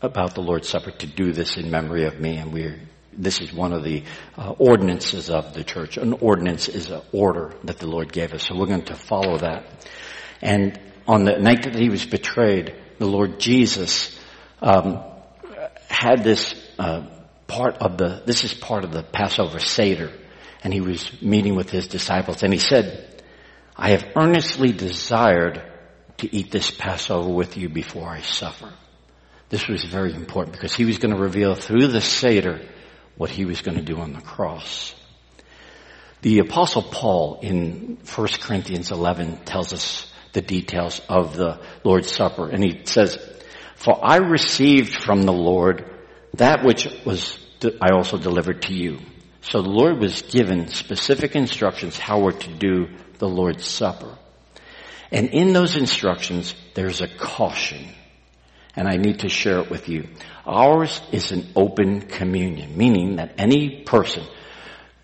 about 0.00 0.34
the 0.34 0.42
Lord's 0.42 0.68
Supper 0.68 0.92
to 0.92 1.06
do 1.06 1.32
this 1.32 1.56
in 1.56 1.70
memory 1.70 2.04
of 2.04 2.20
me, 2.20 2.36
and 2.36 2.52
we're 2.52 2.78
this 3.18 3.40
is 3.40 3.52
one 3.52 3.72
of 3.72 3.82
the 3.82 4.04
uh, 4.36 4.50
ordinances 4.58 5.30
of 5.30 5.54
the 5.54 5.64
church. 5.64 5.96
An 5.96 6.12
ordinance 6.14 6.68
is 6.68 6.90
an 6.90 7.00
order 7.12 7.54
that 7.64 7.78
the 7.78 7.86
Lord 7.86 8.12
gave 8.12 8.34
us, 8.34 8.44
so 8.44 8.56
we're 8.56 8.66
going 8.66 8.84
to 8.84 8.94
follow 8.94 9.38
that. 9.38 9.64
And 10.42 10.78
on 11.06 11.24
the 11.24 11.38
night 11.38 11.64
that 11.64 11.74
he 11.74 11.88
was 11.88 12.04
betrayed, 12.04 12.74
the 12.98 13.06
Lord 13.06 13.38
Jesus 13.38 14.18
um, 14.60 15.02
had 15.88 16.24
this 16.24 16.54
uh, 16.78 17.06
part 17.46 17.76
of 17.78 17.96
the. 17.96 18.22
This 18.26 18.44
is 18.44 18.54
part 18.54 18.84
of 18.84 18.92
the 18.92 19.02
Passover 19.02 19.58
Seder, 19.58 20.12
and 20.62 20.72
he 20.72 20.80
was 20.80 21.22
meeting 21.22 21.54
with 21.54 21.70
his 21.70 21.86
disciples, 21.88 22.42
and 22.42 22.52
he 22.52 22.58
said, 22.58 23.22
"I 23.76 23.90
have 23.90 24.04
earnestly 24.16 24.72
desired 24.72 25.62
to 26.18 26.34
eat 26.34 26.50
this 26.50 26.70
Passover 26.70 27.30
with 27.30 27.56
you 27.56 27.68
before 27.68 28.08
I 28.08 28.20
suffer." 28.20 28.72
This 29.48 29.68
was 29.68 29.84
very 29.84 30.12
important 30.12 30.54
because 30.54 30.74
he 30.74 30.84
was 30.84 30.98
going 30.98 31.14
to 31.14 31.22
reveal 31.22 31.54
through 31.54 31.86
the 31.88 32.00
Seder 32.00 32.66
what 33.16 33.30
he 33.30 33.44
was 33.44 33.62
going 33.62 33.78
to 33.78 33.84
do 33.84 33.98
on 34.00 34.12
the 34.12 34.20
cross. 34.20 34.94
The 36.22 36.40
apostle 36.40 36.82
Paul 36.82 37.38
in 37.42 37.98
1 38.14 38.28
Corinthians 38.40 38.90
11 38.90 39.44
tells 39.44 39.72
us 39.72 40.12
the 40.36 40.42
details 40.42 41.00
of 41.08 41.34
the 41.34 41.58
Lord's 41.82 42.12
Supper 42.12 42.50
and 42.50 42.62
he 42.62 42.82
says, 42.84 43.18
for 43.74 43.98
I 44.04 44.18
received 44.18 44.94
from 44.94 45.22
the 45.22 45.32
Lord 45.32 45.90
that 46.34 46.62
which 46.62 46.86
was, 47.06 47.38
I 47.80 47.94
also 47.94 48.18
delivered 48.18 48.62
to 48.62 48.74
you. 48.74 48.98
So 49.40 49.62
the 49.62 49.70
Lord 49.70 49.98
was 49.98 50.20
given 50.20 50.68
specific 50.68 51.34
instructions 51.34 51.98
how 51.98 52.20
we're 52.20 52.32
to 52.32 52.52
do 52.52 52.88
the 53.18 53.28
Lord's 53.28 53.64
Supper. 53.64 54.14
And 55.10 55.30
in 55.30 55.54
those 55.54 55.74
instructions, 55.74 56.54
there's 56.74 57.00
a 57.00 57.08
caution 57.08 57.88
and 58.74 58.86
I 58.86 58.96
need 58.96 59.20
to 59.20 59.30
share 59.30 59.60
it 59.60 59.70
with 59.70 59.88
you. 59.88 60.06
Ours 60.44 61.00
is 61.12 61.32
an 61.32 61.50
open 61.56 62.02
communion, 62.02 62.76
meaning 62.76 63.16
that 63.16 63.36
any 63.38 63.84
person 63.84 64.26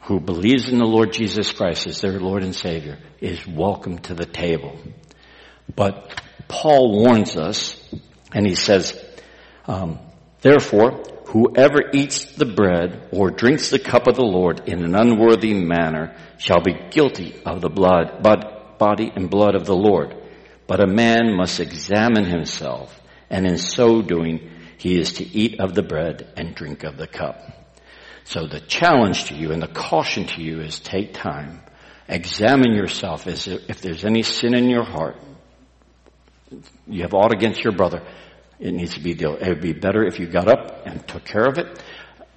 who 0.03 0.21
believes 0.21 0.69
in 0.69 0.77
the 0.77 0.85
Lord 0.85 1.15
Jesus 1.15 1.53
Christ 1.53 1.87
as 1.87 2.03
their 2.03 2.21
Lord 2.21 2.43
and 2.43 2.55
Savior 2.55 2.99
is 3.21 3.47
welcome 3.47 3.99
to 4.01 4.15
the 4.15 4.27
table. 4.27 4.77
But 5.75 6.21
Paul 6.49 7.03
warns 7.03 7.37
us, 7.37 7.81
and 8.33 8.47
he 8.47 8.55
says, 8.55 8.99
um, 9.67 9.99
therefore, 10.41 11.03
whoever 11.27 11.91
eats 11.93 12.25
the 12.35 12.47
bread 12.47 13.09
or 13.13 13.31
drinks 13.31 13.71
the 13.71 13.79
cup 13.79 14.07
of 14.07 14.17
the 14.17 14.25
Lord 14.25 14.69
in 14.69 14.85
an 14.85 14.95
unworthy 14.95 15.55
manner 15.55 16.17
shall 16.39 16.61
be 16.61 16.89
guilty 16.91 17.41
of 17.45 17.61
the 17.61 17.71
blood, 17.71 18.23
body 18.79 19.13
and 19.15 19.31
blood 19.31 19.55
of 19.55 19.67
the 19.67 19.77
Lord. 19.77 20.17
But 20.67 20.83
a 20.83 20.87
man 20.87 21.35
must 21.35 21.61
examine 21.61 22.25
himself 22.25 22.99
and 23.33 23.47
in 23.47 23.57
so 23.57 24.03
doing, 24.03 24.51
he 24.77 25.01
is 25.01 25.15
to 25.15 25.25
eat 25.25 25.59
of 25.59 25.75
the 25.75 25.83
bread 25.83 26.29
and 26.37 26.55
drink 26.55 26.85
of 26.85 26.99
the 26.99 27.07
cup. 27.07 27.41
So 28.25 28.47
the 28.47 28.61
challenge 28.61 29.25
to 29.25 29.35
you 29.35 29.53
and 29.53 29.63
the 29.63 29.69
caution 29.69 30.27
to 30.27 30.43
you 30.43 30.61
is 30.61 30.79
take 30.79 31.15
time, 31.15 31.63
examine 32.09 32.75
yourself 32.75 33.27
as 33.27 33.49
if 33.49 33.81
there's 33.81 34.05
any 34.05 34.23
sin 34.23 34.55
in 34.55 34.69
your 34.69 34.85
heart. 34.85 35.17
You 36.87 37.03
have 37.03 37.15
aught 37.15 37.33
against 37.33 37.63
your 37.63 37.73
brother. 37.75 38.03
It 38.59 38.73
needs 38.73 38.95
to 38.95 39.01
be 39.01 39.15
dealt. 39.15 39.41
It 39.41 39.49
would 39.49 39.61
be 39.61 39.73
better 39.73 40.05
if 40.05 40.21
you 40.21 40.27
got 40.27 40.49
up 40.49 40.87
and 40.87 41.07
took 41.07 41.25
care 41.25 41.47
of 41.47 41.59
it 41.59 41.83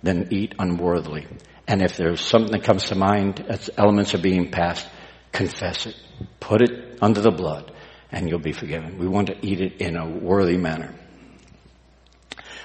than 0.02 0.34
eat 0.34 0.56
unworthily. 0.58 1.28
And 1.68 1.82
if 1.82 1.98
there's 1.98 2.22
something 2.22 2.52
that 2.52 2.64
comes 2.64 2.86
to 2.86 2.96
mind 2.96 3.46
as 3.48 3.70
elements 3.78 4.14
are 4.14 4.22
being 4.22 4.52
passed, 4.52 4.88
confess 5.32 5.86
it. 5.86 5.96
Put 6.40 6.62
it 6.62 7.00
under 7.02 7.22
the 7.22 7.32
blood 7.32 7.72
and 8.12 8.30
you'll 8.30 8.40
be 8.40 8.54
forgiven. 8.54 8.98
We 8.98 9.08
want 9.08 9.28
to 9.28 9.46
eat 9.46 9.60
it 9.60 9.82
in 9.82 9.98
a 9.98 10.08
worthy 10.08 10.58
manner. 10.58 10.96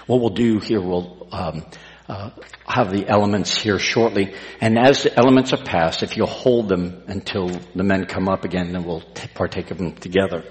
What 0.07 0.21
we'll 0.21 0.31
do 0.31 0.59
here, 0.59 0.81
we'll 0.81 1.29
um, 1.33 1.65
uh, 2.09 2.31
have 2.67 2.91
the 2.91 3.09
elements 3.09 3.57
here 3.57 3.79
shortly, 3.79 4.35
and 4.61 4.79
as 4.79 5.05
the 5.05 5.17
elements 5.19 5.53
are 5.53 5.63
passed, 5.63 6.03
if 6.03 6.17
you'll 6.17 6.27
hold 6.27 6.69
them 6.69 7.03
until 7.07 7.49
the 7.75 7.85
men 7.85 8.07
come 8.07 8.29
up 8.29 8.45
again, 8.45 8.73
then 8.73 8.85
we'll 8.85 9.01
t- 9.01 9.29
partake 9.35 9.71
of 9.71 9.79
them 9.79 9.95
together. 9.95 10.45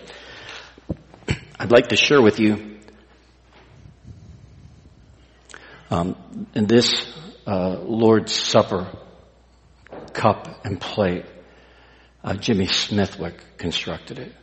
I'd 1.62 1.72
like 1.72 1.90
to 1.90 1.98
share 1.98 2.22
with 2.22 2.40
you 2.40 2.80
um, 5.92 6.16
in 6.56 6.68
this 6.68 7.06
uh, 7.46 7.80
Lord's 7.82 8.32
Supper 8.32 8.88
cup 10.14 10.48
and 10.64 10.80
plate. 10.80 11.26
Uh, 12.24 12.36
Jimmy 12.36 12.66
Smithwick 12.66 13.58
constructed 13.58 14.20
it. 14.20 14.34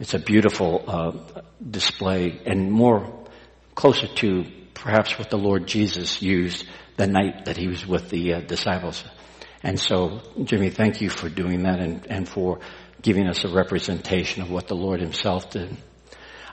It's 0.00 0.14
a 0.14 0.18
beautiful 0.18 0.82
uh, 0.84 1.42
display 1.64 2.40
and 2.44 2.72
more 2.72 3.24
closer 3.76 4.08
to 4.08 4.44
perhaps 4.74 5.16
what 5.16 5.30
the 5.30 5.38
Lord 5.38 5.68
Jesus 5.68 6.20
used 6.20 6.66
the 6.96 7.06
night 7.06 7.44
that 7.44 7.56
he 7.56 7.68
was 7.68 7.86
with 7.86 8.10
the 8.10 8.34
uh, 8.34 8.40
disciples. 8.40 9.04
And 9.62 9.78
so, 9.78 10.22
Jimmy, 10.42 10.70
thank 10.70 11.00
you 11.00 11.08
for 11.08 11.28
doing 11.28 11.62
that 11.62 11.78
and, 11.78 12.04
and 12.06 12.28
for 12.28 12.58
giving 13.00 13.28
us 13.28 13.44
a 13.44 13.48
representation 13.48 14.42
of 14.42 14.50
what 14.50 14.66
the 14.66 14.74
Lord 14.74 15.00
himself 15.00 15.50
did. 15.50 15.76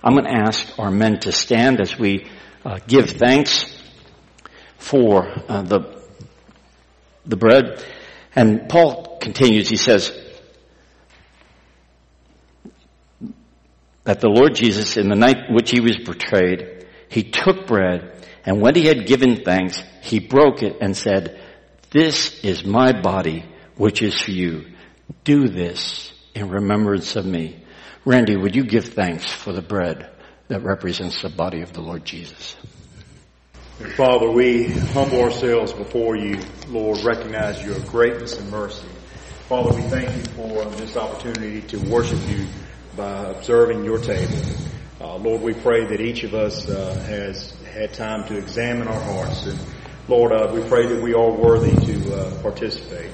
I'm 0.05 0.13
going 0.13 0.25
to 0.25 0.31
ask 0.31 0.77
our 0.79 0.91
men 0.91 1.19
to 1.21 1.31
stand 1.31 1.81
as 1.81 1.97
we 1.97 2.29
uh, 2.63 2.79
give 2.87 3.09
thanks 3.09 3.75
for 4.77 5.27
uh, 5.49 5.63
the 5.63 6.01
the 7.25 7.35
bread. 7.35 7.83
And 8.35 8.69
Paul 8.69 9.17
continues. 9.17 9.67
He 9.67 9.77
says, 9.77 10.11
that 14.05 14.21
the 14.21 14.29
Lord 14.29 14.55
Jesus, 14.55 14.97
in 14.97 15.09
the 15.09 15.15
night 15.15 15.49
which 15.49 15.71
he 15.71 15.81
was 15.81 15.97
betrayed, 15.97 16.85
he 17.09 17.23
took 17.23 17.67
bread, 17.67 18.27
and 18.45 18.61
when 18.61 18.75
he 18.75 18.85
had 18.85 19.07
given 19.07 19.43
thanks, 19.43 19.81
he 20.01 20.19
broke 20.19 20.61
it 20.61 20.77
and 20.79 20.95
said, 20.95 21.41
This 21.89 22.43
is 22.43 22.63
my 22.63 23.01
body, 23.01 23.45
which 23.75 24.03
is 24.03 24.19
for 24.21 24.31
you. 24.31 24.65
Do 25.23 25.47
this 25.47 26.13
in 26.35 26.49
remembrance 26.49 27.15
of 27.15 27.25
me. 27.25 27.64
Randy, 28.07 28.35
would 28.35 28.55
you 28.55 28.63
give 28.63 28.85
thanks 28.85 29.25
for 29.25 29.51
the 29.51 29.63
bread 29.63 30.11
that 30.47 30.61
represents 30.61 31.23
the 31.23 31.29
body 31.29 31.61
of 31.61 31.73
the 31.73 31.81
Lord 31.81 32.05
Jesus? 32.05 32.55
Father, 33.97 34.29
we 34.29 34.67
humble 34.67 35.23
ourselves 35.23 35.73
before 35.73 36.15
you, 36.15 36.39
Lord, 36.69 37.03
recognize 37.03 37.65
your 37.65 37.79
greatness 37.79 38.39
and 38.39 38.51
mercy. 38.51 38.87
Father, 39.49 39.73
we 39.73 39.81
thank 39.89 40.15
you 40.15 40.23
for 40.33 40.65
this 40.65 40.95
opportunity 40.95 41.61
to 41.61 41.77
worship 41.89 42.19
you 42.29 42.45
by 42.95 43.31
observing 43.31 43.83
your 43.83 43.97
table. 43.97 44.37
Uh, 45.01 45.15
Lord, 45.15 45.41
we 45.41 45.55
pray 45.55 45.85
that 45.85 45.99
each 45.99 46.23
of 46.23 46.35
us 46.35 46.69
uh, 46.69 46.93
has 47.07 47.59
had 47.73 47.91
time 47.95 48.27
to 48.27 48.37
examine 48.37 48.87
our 48.87 49.01
hearts. 49.01 49.47
And 49.47 49.59
Lord, 50.07 50.31
uh, 50.31 50.51
we 50.53 50.61
pray 50.69 50.85
that 50.85 51.01
we 51.01 51.15
are 51.15 51.31
worthy 51.31 51.75
to 51.75 52.15
uh, 52.15 52.41
participate. 52.43 53.09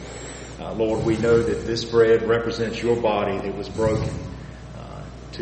Uh, 0.60 0.74
Lord, 0.74 1.06
we 1.06 1.16
know 1.16 1.42
that 1.42 1.66
this 1.66 1.86
bread 1.86 2.28
represents 2.28 2.84
your 2.84 3.02
body 3.02 3.38
that 3.38 3.56
was 3.56 3.70
broken 3.70 4.31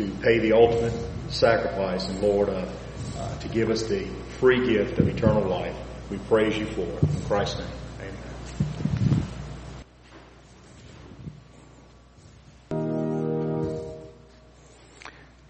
to 0.00 0.10
pay 0.22 0.38
the 0.38 0.52
ultimate 0.52 0.94
sacrifice. 1.28 2.08
And 2.08 2.22
Lord, 2.22 2.48
uh, 2.48 2.66
uh, 3.18 3.38
to 3.38 3.48
give 3.48 3.70
us 3.70 3.82
the 3.82 4.06
free 4.38 4.66
gift 4.66 4.98
of 4.98 5.08
eternal 5.08 5.42
life. 5.42 5.76
We 6.10 6.18
praise 6.18 6.56
you 6.56 6.66
for 6.66 6.82
it. 6.82 7.02
In 7.02 7.22
Christ's 7.24 7.58
name. 7.60 7.68
Amen. 12.70 12.96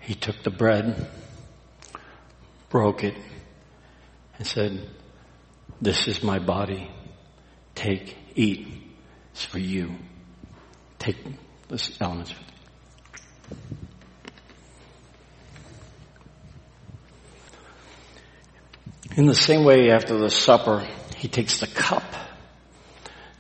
He 0.01 0.15
took 0.15 0.43
the 0.43 0.51
bread, 0.51 1.09
broke 2.69 3.05
it, 3.05 3.15
and 4.39 4.47
said, 4.47 4.89
This 5.81 6.09
is 6.09 6.23
my 6.23 6.41
body. 6.41 6.91
Take, 7.77 8.17
eat. 8.35 8.67
It's 9.33 9.45
for 9.45 9.61
you. 9.61 9.95
Take 10.99 11.17
this 11.69 11.97
elements. 12.01 12.35
In 19.17 19.27
the 19.27 19.35
same 19.35 19.65
way, 19.65 19.91
after 19.91 20.17
the 20.17 20.31
supper, 20.31 20.87
he 21.17 21.27
takes 21.27 21.61
the 21.61 21.67
cup. 21.67 22.05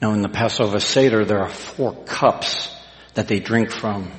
Now, 0.02 0.12
in 0.12 0.22
the 0.22 0.28
Passover 0.28 0.80
Seder, 0.80 1.24
there 1.24 1.40
are 1.40 1.48
four 1.48 1.94
cups 2.04 2.74
that 3.14 3.28
they 3.28 3.38
drink 3.38 3.70
from. 3.70 4.10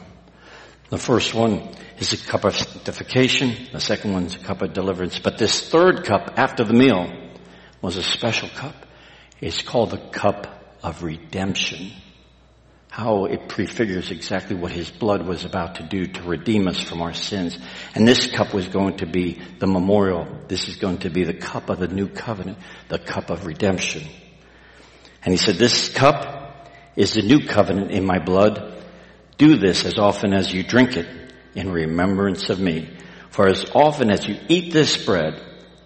The 0.89 0.97
first 0.97 1.33
one 1.33 1.75
is 1.97 2.13
a 2.13 2.17
cup 2.17 2.45
of 2.45 2.55
sanctification. 2.55 3.67
The 3.71 3.81
second 3.81 4.13
one 4.13 4.25
is 4.25 4.35
a 4.35 4.39
cup 4.39 4.61
of 4.61 4.73
deliverance. 4.73 5.19
But 5.19 5.37
this 5.37 5.69
third 5.69 6.05
cup 6.05 6.33
after 6.37 6.63
the 6.63 6.73
meal 6.73 7.11
was 7.81 7.97
a 7.97 8.03
special 8.03 8.49
cup. 8.49 8.85
It's 9.41 9.61
called 9.61 9.91
the 9.91 9.97
cup 9.97 10.79
of 10.83 11.03
redemption. 11.03 11.91
How 12.91 13.23
it 13.23 13.47
prefigures 13.47 14.11
exactly 14.11 14.53
what 14.53 14.73
his 14.73 14.91
blood 14.91 15.25
was 15.25 15.45
about 15.45 15.75
to 15.75 15.83
do 15.83 16.07
to 16.07 16.23
redeem 16.23 16.67
us 16.67 16.81
from 16.81 17.01
our 17.01 17.13
sins. 17.13 17.57
And 17.95 18.05
this 18.05 18.29
cup 18.29 18.53
was 18.53 18.67
going 18.67 18.97
to 18.97 19.05
be 19.05 19.41
the 19.59 19.65
memorial. 19.65 20.27
This 20.49 20.67
is 20.67 20.75
going 20.75 20.97
to 20.99 21.09
be 21.09 21.23
the 21.23 21.33
cup 21.33 21.69
of 21.69 21.79
the 21.79 21.87
new 21.87 22.09
covenant, 22.09 22.57
the 22.89 22.99
cup 22.99 23.29
of 23.29 23.45
redemption. 23.45 24.03
And 25.23 25.33
he 25.33 25.37
said, 25.37 25.55
this 25.55 25.87
cup 25.87 26.67
is 26.97 27.13
the 27.13 27.21
new 27.21 27.47
covenant 27.47 27.91
in 27.91 28.05
my 28.05 28.19
blood. 28.19 28.83
Do 29.37 29.55
this 29.55 29.85
as 29.85 29.97
often 29.97 30.33
as 30.33 30.53
you 30.53 30.61
drink 30.61 30.97
it 30.97 31.07
in 31.55 31.71
remembrance 31.71 32.49
of 32.49 32.59
me. 32.59 32.89
For 33.29 33.47
as 33.47 33.71
often 33.73 34.11
as 34.11 34.27
you 34.27 34.35
eat 34.49 34.73
this 34.73 34.97
bread 35.05 35.41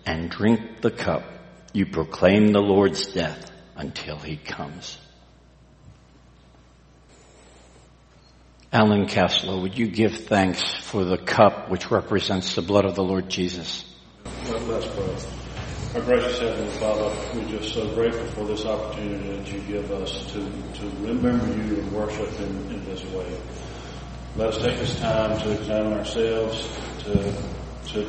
and 0.08 0.32
drink 0.32 0.82
the 0.82 0.90
cup, 0.90 1.24
you 1.72 1.86
proclaim 1.86 2.48
the 2.48 2.62
Lord's 2.62 3.06
death 3.06 3.52
until 3.76 4.18
he 4.18 4.38
comes. 4.38 4.98
Alan 8.76 9.06
Kessler, 9.06 9.58
would 9.58 9.78
you 9.78 9.88
give 9.88 10.26
thanks 10.26 10.62
for 10.82 11.06
the 11.06 11.18
cup 11.18 11.70
which 11.70 11.92
represents 11.92 12.56
the 12.56 12.62
blood 12.62 12.84
of 12.84 12.94
the 12.94 13.04
Lord 13.04 13.30
Jesus? 13.30 13.86
Let's 14.50 14.86
pray. 14.88 15.16
Our 15.96 16.02
gracious 16.02 16.40
Heavenly 16.40 16.70
Father, 16.72 17.16
we're 17.34 17.58
just 17.58 17.74
so 17.74 17.88
grateful 17.96 18.26
for 18.32 18.44
this 18.44 18.66
opportunity 18.66 19.30
that 19.30 19.50
you 19.50 19.62
give 19.62 19.90
us 19.92 20.30
to, 20.34 20.40
to 20.42 20.90
remember 21.00 21.48
you 21.56 21.80
and 21.80 21.92
worship 21.94 22.28
in, 22.42 22.70
in 22.70 22.84
this 22.84 23.02
way. 23.06 23.40
Let 24.36 24.50
us 24.50 24.58
take 24.58 24.78
this 24.78 25.00
time 25.00 25.40
to 25.40 25.52
examine 25.54 25.94
ourselves, 25.94 26.68
to, 27.06 27.34
to 27.94 28.06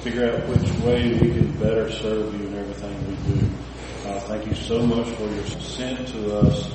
figure 0.00 0.28
out 0.28 0.48
which 0.48 0.68
way 0.84 1.12
we 1.20 1.34
can 1.34 1.52
better 1.60 1.88
serve 1.92 2.34
you 2.34 2.48
in 2.48 2.58
everything 2.58 2.98
we 3.06 3.38
do. 3.38 3.46
Uh, 4.06 4.18
thank 4.22 4.44
you 4.44 4.56
so 4.56 4.84
much 4.84 5.06
for 5.10 5.28
your 5.28 5.46
sent 5.46 6.08
to 6.08 6.36
us 6.36 6.68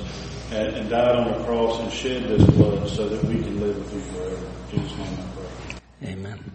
and, 0.52 0.76
and, 0.76 0.90
died 0.90 1.16
on 1.16 1.32
the 1.32 1.44
cross 1.44 1.80
and 1.80 1.92
shed 1.92 2.24
this 2.24 2.44
blood 2.50 2.88
so 2.88 3.08
that 3.08 3.24
we 3.24 3.34
can 3.36 3.60
live 3.60 3.76
with 3.76 3.94
you 3.94 4.00
forever. 4.00 4.46
In 4.72 4.78
Jesus' 4.80 4.98
name 4.98 5.18
I 5.18 5.26
pray. 5.34 6.12
Amen. 6.12 6.52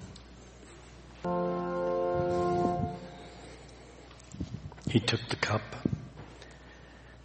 He 4.89 5.00
took 5.00 5.27
the 5.30 5.36
cup. 5.36 5.62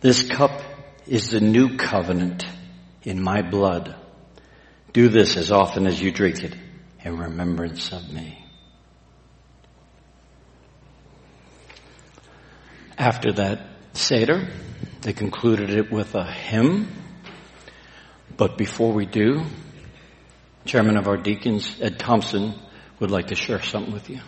This 0.01 0.23
cup 0.23 0.63
is 1.07 1.31
the 1.31 1.41
new 1.41 1.77
covenant 1.77 2.45
in 3.03 3.23
my 3.23 3.43
blood. 3.43 3.95
Do 4.93 5.09
this 5.09 5.37
as 5.37 5.53
often 5.53 5.87
as 5.87 6.01
you 6.01 6.11
drink 6.11 6.43
it 6.43 6.55
in 7.05 7.19
remembrance 7.19 7.93
of 7.93 8.11
me. 8.13 8.39
After 12.97 13.33
that 13.33 13.67
Seder, 13.95 14.49
they 15.03 15.13
concluded 15.13 15.71
it 15.71 15.91
with 15.91 16.15
a 16.15 16.25
hymn. 16.25 16.89
But 18.37 18.57
before 18.57 18.93
we 18.93 19.05
do, 19.05 19.45
Chairman 20.65 20.97
of 20.97 21.09
our 21.09 21.17
deacons, 21.17 21.77
Ed 21.81 21.99
Thompson, 21.99 22.55
would 23.01 23.11
like 23.11 23.27
to 23.29 23.35
share 23.35 23.61
something 23.61 23.93
with 23.93 24.09
you. 24.09 24.21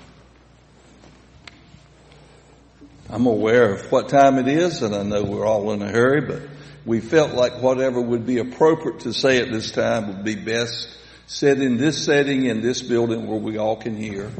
I'm 3.09 3.27
aware 3.27 3.73
of 3.73 3.93
what 3.93 4.09
time 4.09 4.39
it 4.39 4.49
is, 4.49 4.83
and 4.83 4.95
I 4.95 5.05
know 5.05 5.23
we're 5.23 5.47
all 5.47 5.71
in 5.73 5.83
a 5.83 5.89
hurry, 5.89 6.23
but 6.23 6.43
we 6.85 7.01
felt 7.01 7.33
like 7.35 7.63
whatever 7.63 8.01
would 8.01 8.27
be 8.27 8.39
appropriate 8.39 9.01
to 9.01 9.13
say 9.13 9.39
at 9.39 9.53
this 9.53 9.71
time 9.71 10.09
would 10.09 10.25
be 10.25 10.35
best 10.35 10.99
said 11.27 11.59
in 11.59 11.77
this 11.77 12.05
setting, 12.05 12.47
in 12.47 12.61
this 12.61 12.83
building 12.83 13.27
where 13.27 13.39
we 13.39 13.57
all 13.57 13.77
can 13.77 13.97
hear. 13.97 14.31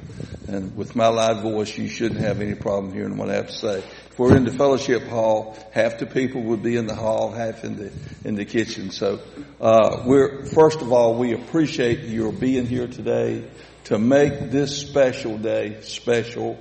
And 0.47 0.77
with 0.77 0.95
my 0.95 1.09
loud 1.09 1.43
voice, 1.43 1.77
you 1.77 1.89
shouldn't 1.89 2.21
have 2.21 2.41
any 2.41 2.55
problem 2.55 2.93
hearing 2.93 3.17
what 3.17 3.31
I 3.31 3.35
have 3.35 3.47
to 3.47 3.53
say. 3.53 3.79
If 4.11 4.19
we're 4.19 4.37
in 4.37 4.45
the 4.45 4.53
fellowship 4.53 5.03
hall, 5.05 5.57
half 5.73 5.99
the 5.99 6.07
people 6.07 6.43
would 6.43 6.63
be 6.63 6.77
in 6.77 6.87
the 6.87 6.95
hall, 6.95 7.33
half 7.33 7.65
in 7.65 7.77
the 7.77 7.93
in 8.25 8.35
the 8.35 8.45
kitchen. 8.45 8.91
So 8.91 9.21
uh, 9.61 10.03
we're 10.07 10.45
first 10.45 10.83
of 10.83 10.93
all, 10.93 11.15
we 11.17 11.33
appreciate 11.33 12.01
your 12.01 12.33
being 12.33 12.67
here 12.67 12.87
today 12.87 13.45
to 13.85 13.99
make 13.99 14.51
this 14.51 14.79
special 14.79 15.39
day 15.39 15.81
special 15.81 16.59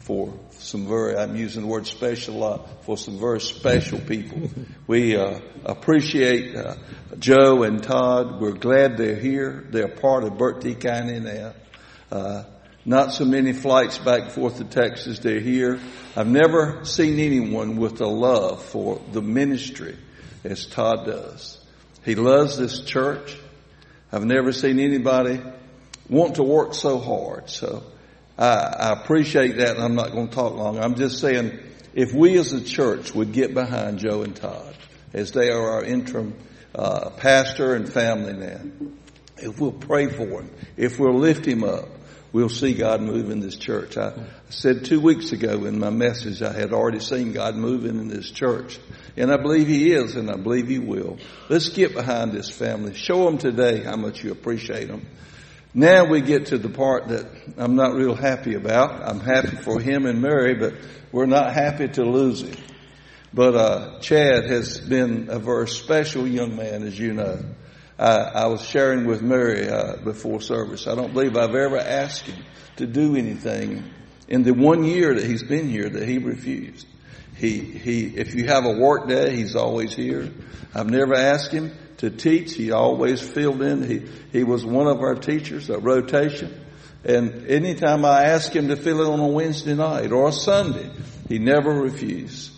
for 0.00 0.38
some 0.50 0.86
very, 0.86 1.16
I'm 1.16 1.36
using 1.36 1.62
the 1.62 1.68
word 1.68 1.86
special 1.86 2.36
a 2.36 2.38
lot, 2.38 2.84
for 2.84 2.96
some 2.96 3.18
very 3.18 3.40
special 3.40 3.98
people. 3.98 4.50
We 4.86 5.16
uh, 5.16 5.40
appreciate 5.64 6.54
uh, 6.54 6.76
Joe 7.18 7.62
and 7.62 7.82
Todd. 7.82 8.40
We're 8.40 8.52
glad 8.52 8.96
they're 8.96 9.16
here. 9.16 9.64
They're 9.70 9.88
part 9.88 10.24
of 10.24 10.38
Bertie 10.38 10.74
County 10.74 11.20
now. 11.20 11.54
Uh, 12.10 12.44
not 12.86 13.12
so 13.12 13.24
many 13.24 13.52
flights 13.52 13.98
back 13.98 14.22
and 14.22 14.32
forth 14.32 14.58
to 14.58 14.64
Texas. 14.64 15.18
They're 15.18 15.40
here. 15.40 15.80
I've 16.14 16.28
never 16.28 16.84
seen 16.84 17.18
anyone 17.18 17.76
with 17.76 18.00
a 18.00 18.06
love 18.06 18.64
for 18.64 19.02
the 19.10 19.20
ministry 19.20 19.98
as 20.44 20.66
Todd 20.66 21.04
does. 21.04 21.58
He 22.04 22.14
loves 22.14 22.56
this 22.56 22.82
church. 22.82 23.36
I've 24.12 24.24
never 24.24 24.52
seen 24.52 24.78
anybody 24.78 25.40
want 26.08 26.36
to 26.36 26.44
work 26.44 26.74
so 26.74 26.98
hard. 26.98 27.50
So 27.50 27.82
I, 28.38 28.54
I 28.54 28.92
appreciate 28.92 29.56
that 29.56 29.74
and 29.74 29.82
I'm 29.82 29.96
not 29.96 30.12
going 30.12 30.28
to 30.28 30.34
talk 30.34 30.54
long. 30.54 30.78
I'm 30.78 30.94
just 30.94 31.18
saying 31.18 31.58
if 31.92 32.12
we 32.12 32.38
as 32.38 32.52
a 32.52 32.62
church 32.62 33.12
would 33.14 33.32
get 33.32 33.52
behind 33.52 33.98
Joe 33.98 34.22
and 34.22 34.36
Todd 34.36 34.76
as 35.12 35.32
they 35.32 35.50
are 35.50 35.70
our 35.72 35.84
interim 35.84 36.36
uh, 36.72 37.10
pastor 37.10 37.74
and 37.74 37.92
family 37.92 38.34
now, 38.34 38.60
if 39.38 39.60
we'll 39.60 39.72
pray 39.72 40.06
for 40.06 40.42
him, 40.42 40.50
if 40.76 41.00
we'll 41.00 41.18
lift 41.18 41.44
him 41.44 41.64
up, 41.64 41.88
we'll 42.36 42.50
see 42.50 42.74
God 42.74 43.00
move 43.00 43.30
in 43.30 43.40
this 43.40 43.56
church. 43.56 43.96
I 43.96 44.12
said 44.50 44.84
two 44.84 45.00
weeks 45.00 45.32
ago 45.32 45.64
in 45.64 45.78
my 45.78 45.88
message 45.88 46.42
I 46.42 46.52
had 46.52 46.74
already 46.74 47.00
seen 47.00 47.32
God 47.32 47.56
moving 47.56 47.98
in 47.98 48.08
this 48.08 48.30
church. 48.30 48.78
And 49.16 49.32
I 49.32 49.38
believe 49.38 49.68
He 49.68 49.90
is 49.90 50.16
and 50.16 50.30
I 50.30 50.36
believe 50.36 50.68
He 50.68 50.78
will. 50.78 51.16
Let's 51.48 51.70
get 51.70 51.94
behind 51.94 52.32
this 52.32 52.50
family. 52.50 52.92
Show 52.92 53.24
them 53.24 53.38
today 53.38 53.82
how 53.82 53.96
much 53.96 54.22
you 54.22 54.32
appreciate 54.32 54.88
them. 54.88 55.06
Now 55.72 56.04
we 56.04 56.20
get 56.20 56.48
to 56.48 56.58
the 56.58 56.68
part 56.68 57.08
that 57.08 57.26
I'm 57.56 57.74
not 57.74 57.94
real 57.94 58.14
happy 58.14 58.52
about. 58.52 59.02
I'm 59.02 59.20
happy 59.20 59.56
for 59.56 59.80
him 59.80 60.04
and 60.04 60.20
Mary, 60.20 60.56
but 60.56 60.74
we're 61.12 61.24
not 61.24 61.54
happy 61.54 61.88
to 61.88 62.04
lose 62.04 62.42
him. 62.42 62.62
But 63.32 63.54
uh, 63.54 64.00
Chad 64.00 64.44
has 64.44 64.78
been 64.78 65.28
a 65.30 65.38
very 65.38 65.68
special 65.68 66.26
young 66.26 66.54
man, 66.54 66.82
as 66.82 66.98
you 66.98 67.14
know. 67.14 67.42
I, 67.98 68.46
was 68.46 68.62
sharing 68.62 69.06
with 69.06 69.22
Mary 69.22 69.68
uh, 69.68 69.96
before 69.96 70.40
service. 70.40 70.86
I 70.86 70.94
don't 70.94 71.12
believe 71.12 71.36
I've 71.36 71.54
ever 71.54 71.78
asked 71.78 72.26
him 72.26 72.44
to 72.76 72.86
do 72.86 73.16
anything 73.16 73.84
in 74.28 74.42
the 74.42 74.52
one 74.52 74.84
year 74.84 75.14
that 75.14 75.24
he's 75.24 75.42
been 75.42 75.68
here 75.68 75.88
that 75.88 76.06
he 76.06 76.18
refused. 76.18 76.86
He, 77.36 77.58
he, 77.58 78.06
if 78.06 78.34
you 78.34 78.46
have 78.46 78.64
a 78.64 78.72
work 78.72 79.08
day, 79.08 79.36
he's 79.36 79.56
always 79.56 79.94
here. 79.94 80.30
I've 80.74 80.90
never 80.90 81.14
asked 81.14 81.52
him 81.52 81.72
to 81.98 82.10
teach. 82.10 82.54
He 82.54 82.72
always 82.72 83.20
filled 83.20 83.62
in. 83.62 83.82
He, 83.82 84.02
he 84.32 84.44
was 84.44 84.64
one 84.64 84.86
of 84.86 85.00
our 85.00 85.14
teachers, 85.14 85.70
a 85.70 85.78
rotation. 85.78 86.64
And 87.04 87.46
anytime 87.46 88.04
I 88.04 88.24
asked 88.24 88.54
him 88.54 88.68
to 88.68 88.76
fill 88.76 89.02
in 89.02 89.20
on 89.20 89.20
a 89.20 89.32
Wednesday 89.32 89.74
night 89.74 90.12
or 90.12 90.28
a 90.28 90.32
Sunday, 90.32 90.90
he 91.28 91.38
never 91.38 91.70
refused. 91.70 92.52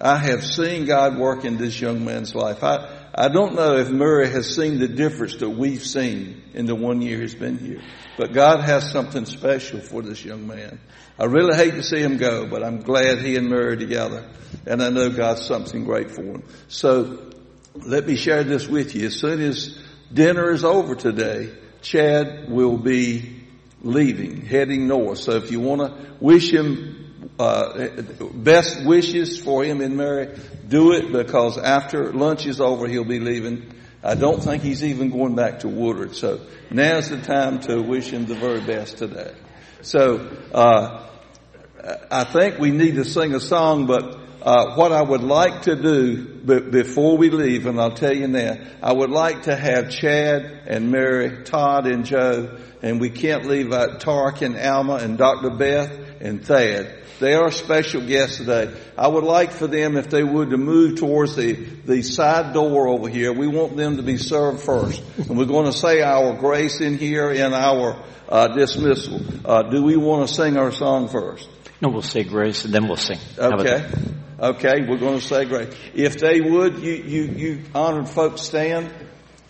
I 0.00 0.18
have 0.18 0.44
seen 0.44 0.84
God 0.84 1.16
work 1.16 1.44
in 1.44 1.56
this 1.56 1.80
young 1.80 2.04
man's 2.04 2.34
life. 2.34 2.62
I, 2.62 3.03
I 3.16 3.28
don't 3.28 3.54
know 3.54 3.76
if 3.76 3.90
Murray 3.90 4.28
has 4.30 4.56
seen 4.56 4.80
the 4.80 4.88
difference 4.88 5.36
that 5.36 5.50
we've 5.50 5.84
seen 5.84 6.42
in 6.52 6.66
the 6.66 6.74
one 6.74 7.00
year 7.00 7.20
he's 7.20 7.34
been 7.34 7.58
here, 7.58 7.80
but 8.18 8.32
God 8.32 8.60
has 8.60 8.90
something 8.90 9.24
special 9.24 9.78
for 9.78 10.02
this 10.02 10.24
young 10.24 10.48
man. 10.48 10.80
I 11.16 11.26
really 11.26 11.56
hate 11.56 11.74
to 11.74 11.82
see 11.84 12.00
him 12.00 12.16
go, 12.16 12.46
but 12.46 12.64
I'm 12.64 12.80
glad 12.80 13.20
he 13.20 13.36
and 13.36 13.48
Murray 13.48 13.76
together, 13.76 14.28
and 14.66 14.82
I 14.82 14.88
know 14.88 15.10
God's 15.10 15.46
something 15.46 15.84
great 15.84 16.10
for 16.10 16.22
him. 16.22 16.42
So 16.66 17.30
let 17.74 18.04
me 18.04 18.16
share 18.16 18.42
this 18.42 18.66
with 18.66 18.96
you. 18.96 19.06
As 19.06 19.14
soon 19.14 19.40
as 19.40 19.78
dinner 20.12 20.50
is 20.50 20.64
over 20.64 20.96
today, 20.96 21.54
Chad 21.82 22.50
will 22.50 22.78
be 22.78 23.44
leaving, 23.82 24.44
heading 24.44 24.88
north. 24.88 25.18
So 25.18 25.36
if 25.36 25.52
you 25.52 25.60
want 25.60 25.82
to 25.82 26.16
wish 26.18 26.52
him 26.52 27.03
uh, 27.38 27.88
best 28.32 28.84
wishes 28.84 29.40
for 29.40 29.64
him 29.64 29.80
and 29.80 29.96
Mary, 29.96 30.38
do 30.68 30.92
it 30.92 31.12
because 31.12 31.58
after 31.58 32.12
lunch 32.12 32.46
is 32.46 32.60
over, 32.60 32.86
he'll 32.86 33.04
be 33.04 33.20
leaving. 33.20 33.72
I 34.02 34.14
don't 34.14 34.42
think 34.42 34.62
he's 34.62 34.84
even 34.84 35.10
going 35.10 35.34
back 35.34 35.60
to 35.60 35.68
Woodward. 35.68 36.14
So 36.14 36.40
now's 36.70 37.10
the 37.10 37.20
time 37.20 37.60
to 37.60 37.80
wish 37.80 38.10
him 38.10 38.26
the 38.26 38.34
very 38.34 38.60
best 38.60 38.98
today. 38.98 39.34
So, 39.82 40.30
uh, 40.52 41.08
I 42.10 42.24
think 42.24 42.58
we 42.58 42.70
need 42.70 42.94
to 42.94 43.04
sing 43.04 43.34
a 43.34 43.40
song, 43.40 43.86
but 43.86 44.18
uh, 44.40 44.74
what 44.74 44.92
I 44.92 45.02
would 45.02 45.22
like 45.22 45.62
to 45.62 45.76
do 45.76 46.24
b- 46.24 46.70
before 46.70 47.18
we 47.18 47.30
leave, 47.30 47.66
and 47.66 47.80
I'll 47.80 47.94
tell 47.94 48.14
you 48.14 48.26
now, 48.26 48.56
I 48.82 48.92
would 48.92 49.10
like 49.10 49.42
to 49.42 49.56
have 49.56 49.90
Chad 49.90 50.62
and 50.66 50.90
Mary, 50.90 51.44
Todd 51.44 51.86
and 51.86 52.04
Joe, 52.06 52.58
and 52.82 53.00
we 53.00 53.10
can't 53.10 53.46
leave 53.46 53.72
out 53.72 54.00
Tark 54.00 54.40
and 54.42 54.56
Alma 54.56 54.94
and 54.96 55.18
Dr. 55.18 55.50
Beth 55.50 56.20
and 56.20 56.44
Thad. 56.44 57.03
They 57.20 57.34
are 57.34 57.50
special 57.50 58.06
guests 58.06 58.38
today. 58.38 58.74
I 58.98 59.06
would 59.08 59.24
like 59.24 59.52
for 59.52 59.66
them, 59.66 59.96
if 59.96 60.10
they 60.10 60.24
would, 60.24 60.50
to 60.50 60.56
move 60.56 60.98
towards 60.98 61.36
the, 61.36 61.52
the 61.52 62.02
side 62.02 62.52
door 62.52 62.88
over 62.88 63.08
here. 63.08 63.32
We 63.32 63.46
want 63.46 63.76
them 63.76 63.96
to 63.98 64.02
be 64.02 64.18
served 64.18 64.60
first. 64.60 65.02
And 65.16 65.38
we're 65.38 65.44
going 65.44 65.66
to 65.66 65.72
say 65.72 66.02
our 66.02 66.34
grace 66.34 66.80
in 66.80 66.98
here 66.98 67.30
in 67.30 67.54
our 67.54 68.02
uh, 68.28 68.48
dismissal. 68.48 69.20
Uh, 69.44 69.62
do 69.62 69.82
we 69.82 69.96
want 69.96 70.28
to 70.28 70.34
sing 70.34 70.56
our 70.56 70.72
song 70.72 71.08
first? 71.08 71.48
No, 71.80 71.88
we'll 71.88 72.02
say 72.02 72.24
grace 72.24 72.64
and 72.64 72.74
then 72.74 72.88
we'll 72.88 72.96
sing. 72.96 73.18
Okay. 73.38 73.88
Okay, 74.40 74.82
we're 74.88 74.98
going 74.98 75.20
to 75.20 75.24
say 75.24 75.44
grace. 75.44 75.72
If 75.94 76.18
they 76.18 76.40
would, 76.40 76.78
you, 76.78 76.94
you, 76.94 77.22
you 77.22 77.62
honored 77.74 78.08
folks 78.08 78.42
stand. 78.42 78.92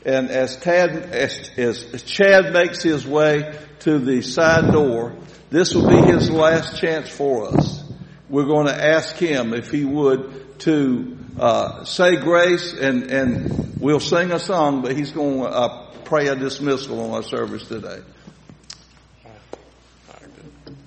And 0.04 0.30
as 0.30 0.56
Tad, 0.58 0.90
as, 0.90 1.50
as 1.56 2.02
Chad 2.02 2.52
makes 2.52 2.82
his 2.82 3.06
way 3.06 3.58
to 3.80 3.98
the 3.98 4.20
side 4.20 4.70
door, 4.70 5.16
this 5.54 5.74
will 5.74 5.88
be 5.88 6.12
his 6.12 6.30
last 6.30 6.78
chance 6.78 7.08
for 7.08 7.46
us. 7.46 7.84
We're 8.28 8.46
going 8.46 8.66
to 8.66 8.74
ask 8.74 9.14
him 9.16 9.54
if 9.54 9.70
he 9.70 9.84
would 9.84 10.58
to 10.60 11.16
uh, 11.38 11.84
say 11.84 12.16
grace, 12.16 12.72
and 12.72 13.04
and 13.04 13.80
we'll 13.80 14.00
sing 14.00 14.32
a 14.32 14.40
song, 14.40 14.82
but 14.82 14.96
he's 14.96 15.12
going 15.12 15.40
to 15.40 15.46
uh, 15.46 15.92
pray 16.04 16.26
a 16.26 16.34
dismissal 16.34 17.00
on 17.00 17.10
our 17.10 17.22
service 17.22 17.68
today. 17.68 18.00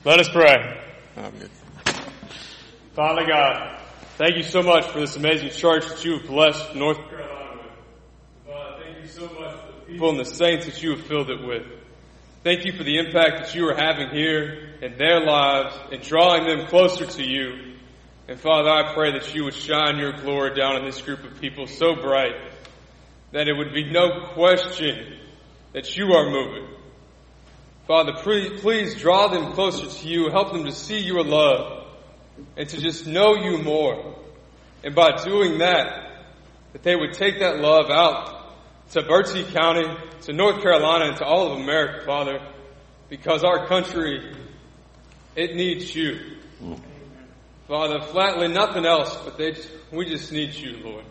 Let 0.03 0.19
us 0.19 0.29
pray. 0.29 0.81
Father 2.93 3.25
God, 3.25 3.79
thank 4.17 4.35
you 4.35 4.43
so 4.43 4.61
much 4.61 4.85
for 4.87 4.99
this 4.99 5.15
amazing 5.15 5.51
church 5.51 5.87
that 5.87 6.03
you 6.03 6.17
have 6.17 6.27
blessed 6.27 6.75
North 6.75 6.97
Carolina 7.09 7.61
with. 7.61 8.53
Father, 8.53 8.83
thank 8.83 8.97
you 9.01 9.07
so 9.07 9.27
much 9.27 9.59
for 9.61 9.71
the 9.71 9.85
people 9.85 10.09
and 10.09 10.19
the 10.19 10.25
saints 10.25 10.65
that 10.65 10.81
you 10.81 10.91
have 10.91 11.05
filled 11.05 11.29
it 11.29 11.45
with. 11.45 11.63
Thank 12.43 12.65
you 12.65 12.71
for 12.73 12.83
the 12.83 12.99
impact 12.99 13.39
that 13.41 13.55
you 13.55 13.67
are 13.67 13.75
having 13.75 14.09
here 14.09 14.75
in 14.81 14.97
their 14.97 15.19
lives 15.19 15.75
and 15.91 16.01
drawing 16.01 16.45
them 16.45 16.67
closer 16.67 17.05
to 17.05 17.23
you. 17.23 17.75
And 18.27 18.39
Father, 18.39 18.69
I 18.69 18.93
pray 18.93 19.11
that 19.13 19.33
you 19.33 19.43
would 19.45 19.55
shine 19.55 19.97
your 19.97 20.13
glory 20.13 20.53
down 20.53 20.75
on 20.75 20.85
this 20.85 21.01
group 21.01 21.23
of 21.23 21.41
people 21.41 21.65
so 21.65 21.95
bright 21.95 22.35
that 23.31 23.47
it 23.47 23.53
would 23.53 23.73
be 23.73 23.89
no 23.89 24.27
question 24.33 25.17
that 25.73 25.97
you 25.97 26.13
are 26.13 26.29
moving. 26.29 26.67
Father, 27.87 28.13
please 28.21 28.95
draw 28.95 29.29
them 29.29 29.53
closer 29.53 29.87
to 29.87 30.07
you. 30.07 30.29
Help 30.29 30.53
them 30.53 30.65
to 30.65 30.71
see 30.71 30.99
your 30.99 31.23
love 31.23 31.87
and 32.55 32.69
to 32.69 32.79
just 32.79 33.07
know 33.07 33.35
you 33.35 33.57
more. 33.57 34.15
And 34.83 34.93
by 34.93 35.23
doing 35.23 35.57
that, 35.57 36.11
that 36.73 36.83
they 36.83 36.95
would 36.95 37.13
take 37.13 37.39
that 37.39 37.59
love 37.59 37.89
out 37.89 38.36
to 38.91 39.03
Bertie 39.03 39.43
County, 39.43 39.85
to 40.21 40.33
North 40.33 40.61
Carolina, 40.61 41.05
and 41.05 41.17
to 41.17 41.25
all 41.25 41.51
of 41.51 41.59
America, 41.59 42.05
Father, 42.05 42.39
because 43.09 43.43
our 43.43 43.67
country, 43.67 44.35
it 45.35 45.55
needs 45.55 45.93
you. 45.95 46.37
Father, 47.67 47.99
flatly 48.01 48.47
nothing 48.47 48.85
else, 48.85 49.15
but 49.25 49.37
they, 49.37 49.55
we 49.91 50.05
just 50.05 50.31
need 50.31 50.53
you, 50.53 50.77
Lord. 50.83 51.05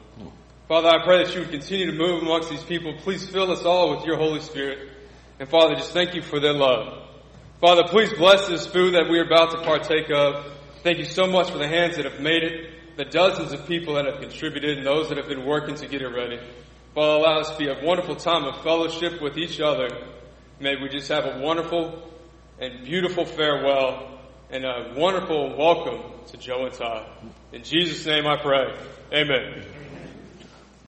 Father, 0.68 0.88
I 0.88 1.04
pray 1.04 1.22
that 1.22 1.34
you 1.34 1.40
would 1.40 1.50
continue 1.50 1.86
to 1.86 1.96
move 1.96 2.22
amongst 2.22 2.50
these 2.50 2.62
people. 2.62 2.94
Please 2.98 3.28
fill 3.28 3.52
us 3.52 3.62
all 3.64 3.94
with 3.94 4.04
your 4.04 4.16
Holy 4.16 4.40
Spirit. 4.40 4.90
And 5.38 5.48
Father, 5.48 5.74
just 5.74 5.92
thank 5.92 6.14
you 6.14 6.22
for 6.22 6.40
their 6.40 6.54
love. 6.54 7.06
Father, 7.60 7.84
please 7.86 8.12
bless 8.14 8.48
this 8.48 8.66
food 8.66 8.94
that 8.94 9.08
we 9.08 9.18
are 9.18 9.24
about 9.24 9.50
to 9.52 9.58
partake 9.58 10.10
of. 10.10 10.44
Thank 10.82 10.98
you 10.98 11.04
so 11.04 11.26
much 11.26 11.50
for 11.50 11.58
the 11.58 11.68
hands 11.68 11.96
that 11.96 12.04
have 12.04 12.20
made 12.20 12.42
it, 12.42 12.96
the 12.96 13.04
dozens 13.04 13.52
of 13.52 13.66
people 13.66 13.94
that 13.94 14.06
have 14.06 14.20
contributed, 14.20 14.78
and 14.78 14.86
those 14.86 15.08
that 15.10 15.18
have 15.18 15.28
been 15.28 15.44
working 15.44 15.74
to 15.76 15.86
get 15.86 16.02
it 16.02 16.08
ready. 16.08 16.40
Father, 16.96 17.12
allow 17.12 17.40
us 17.40 17.50
to 17.50 17.58
be 17.58 17.68
a 17.68 17.84
wonderful 17.84 18.16
time 18.16 18.44
of 18.44 18.62
fellowship 18.62 19.20
with 19.20 19.36
each 19.36 19.60
other. 19.60 19.90
May 20.58 20.76
we 20.80 20.88
just 20.88 21.08
have 21.08 21.26
a 21.26 21.40
wonderful 21.42 22.10
and 22.58 22.86
beautiful 22.86 23.26
farewell 23.26 24.18
and 24.48 24.64
a 24.64 24.94
wonderful 24.96 25.58
welcome 25.58 26.00
to 26.28 26.38
Joe 26.38 26.64
and 26.64 26.72
Todd. 26.72 27.06
In 27.52 27.64
Jesus' 27.64 28.06
name 28.06 28.26
I 28.26 28.38
pray. 28.38 28.74
Amen. 29.12 29.75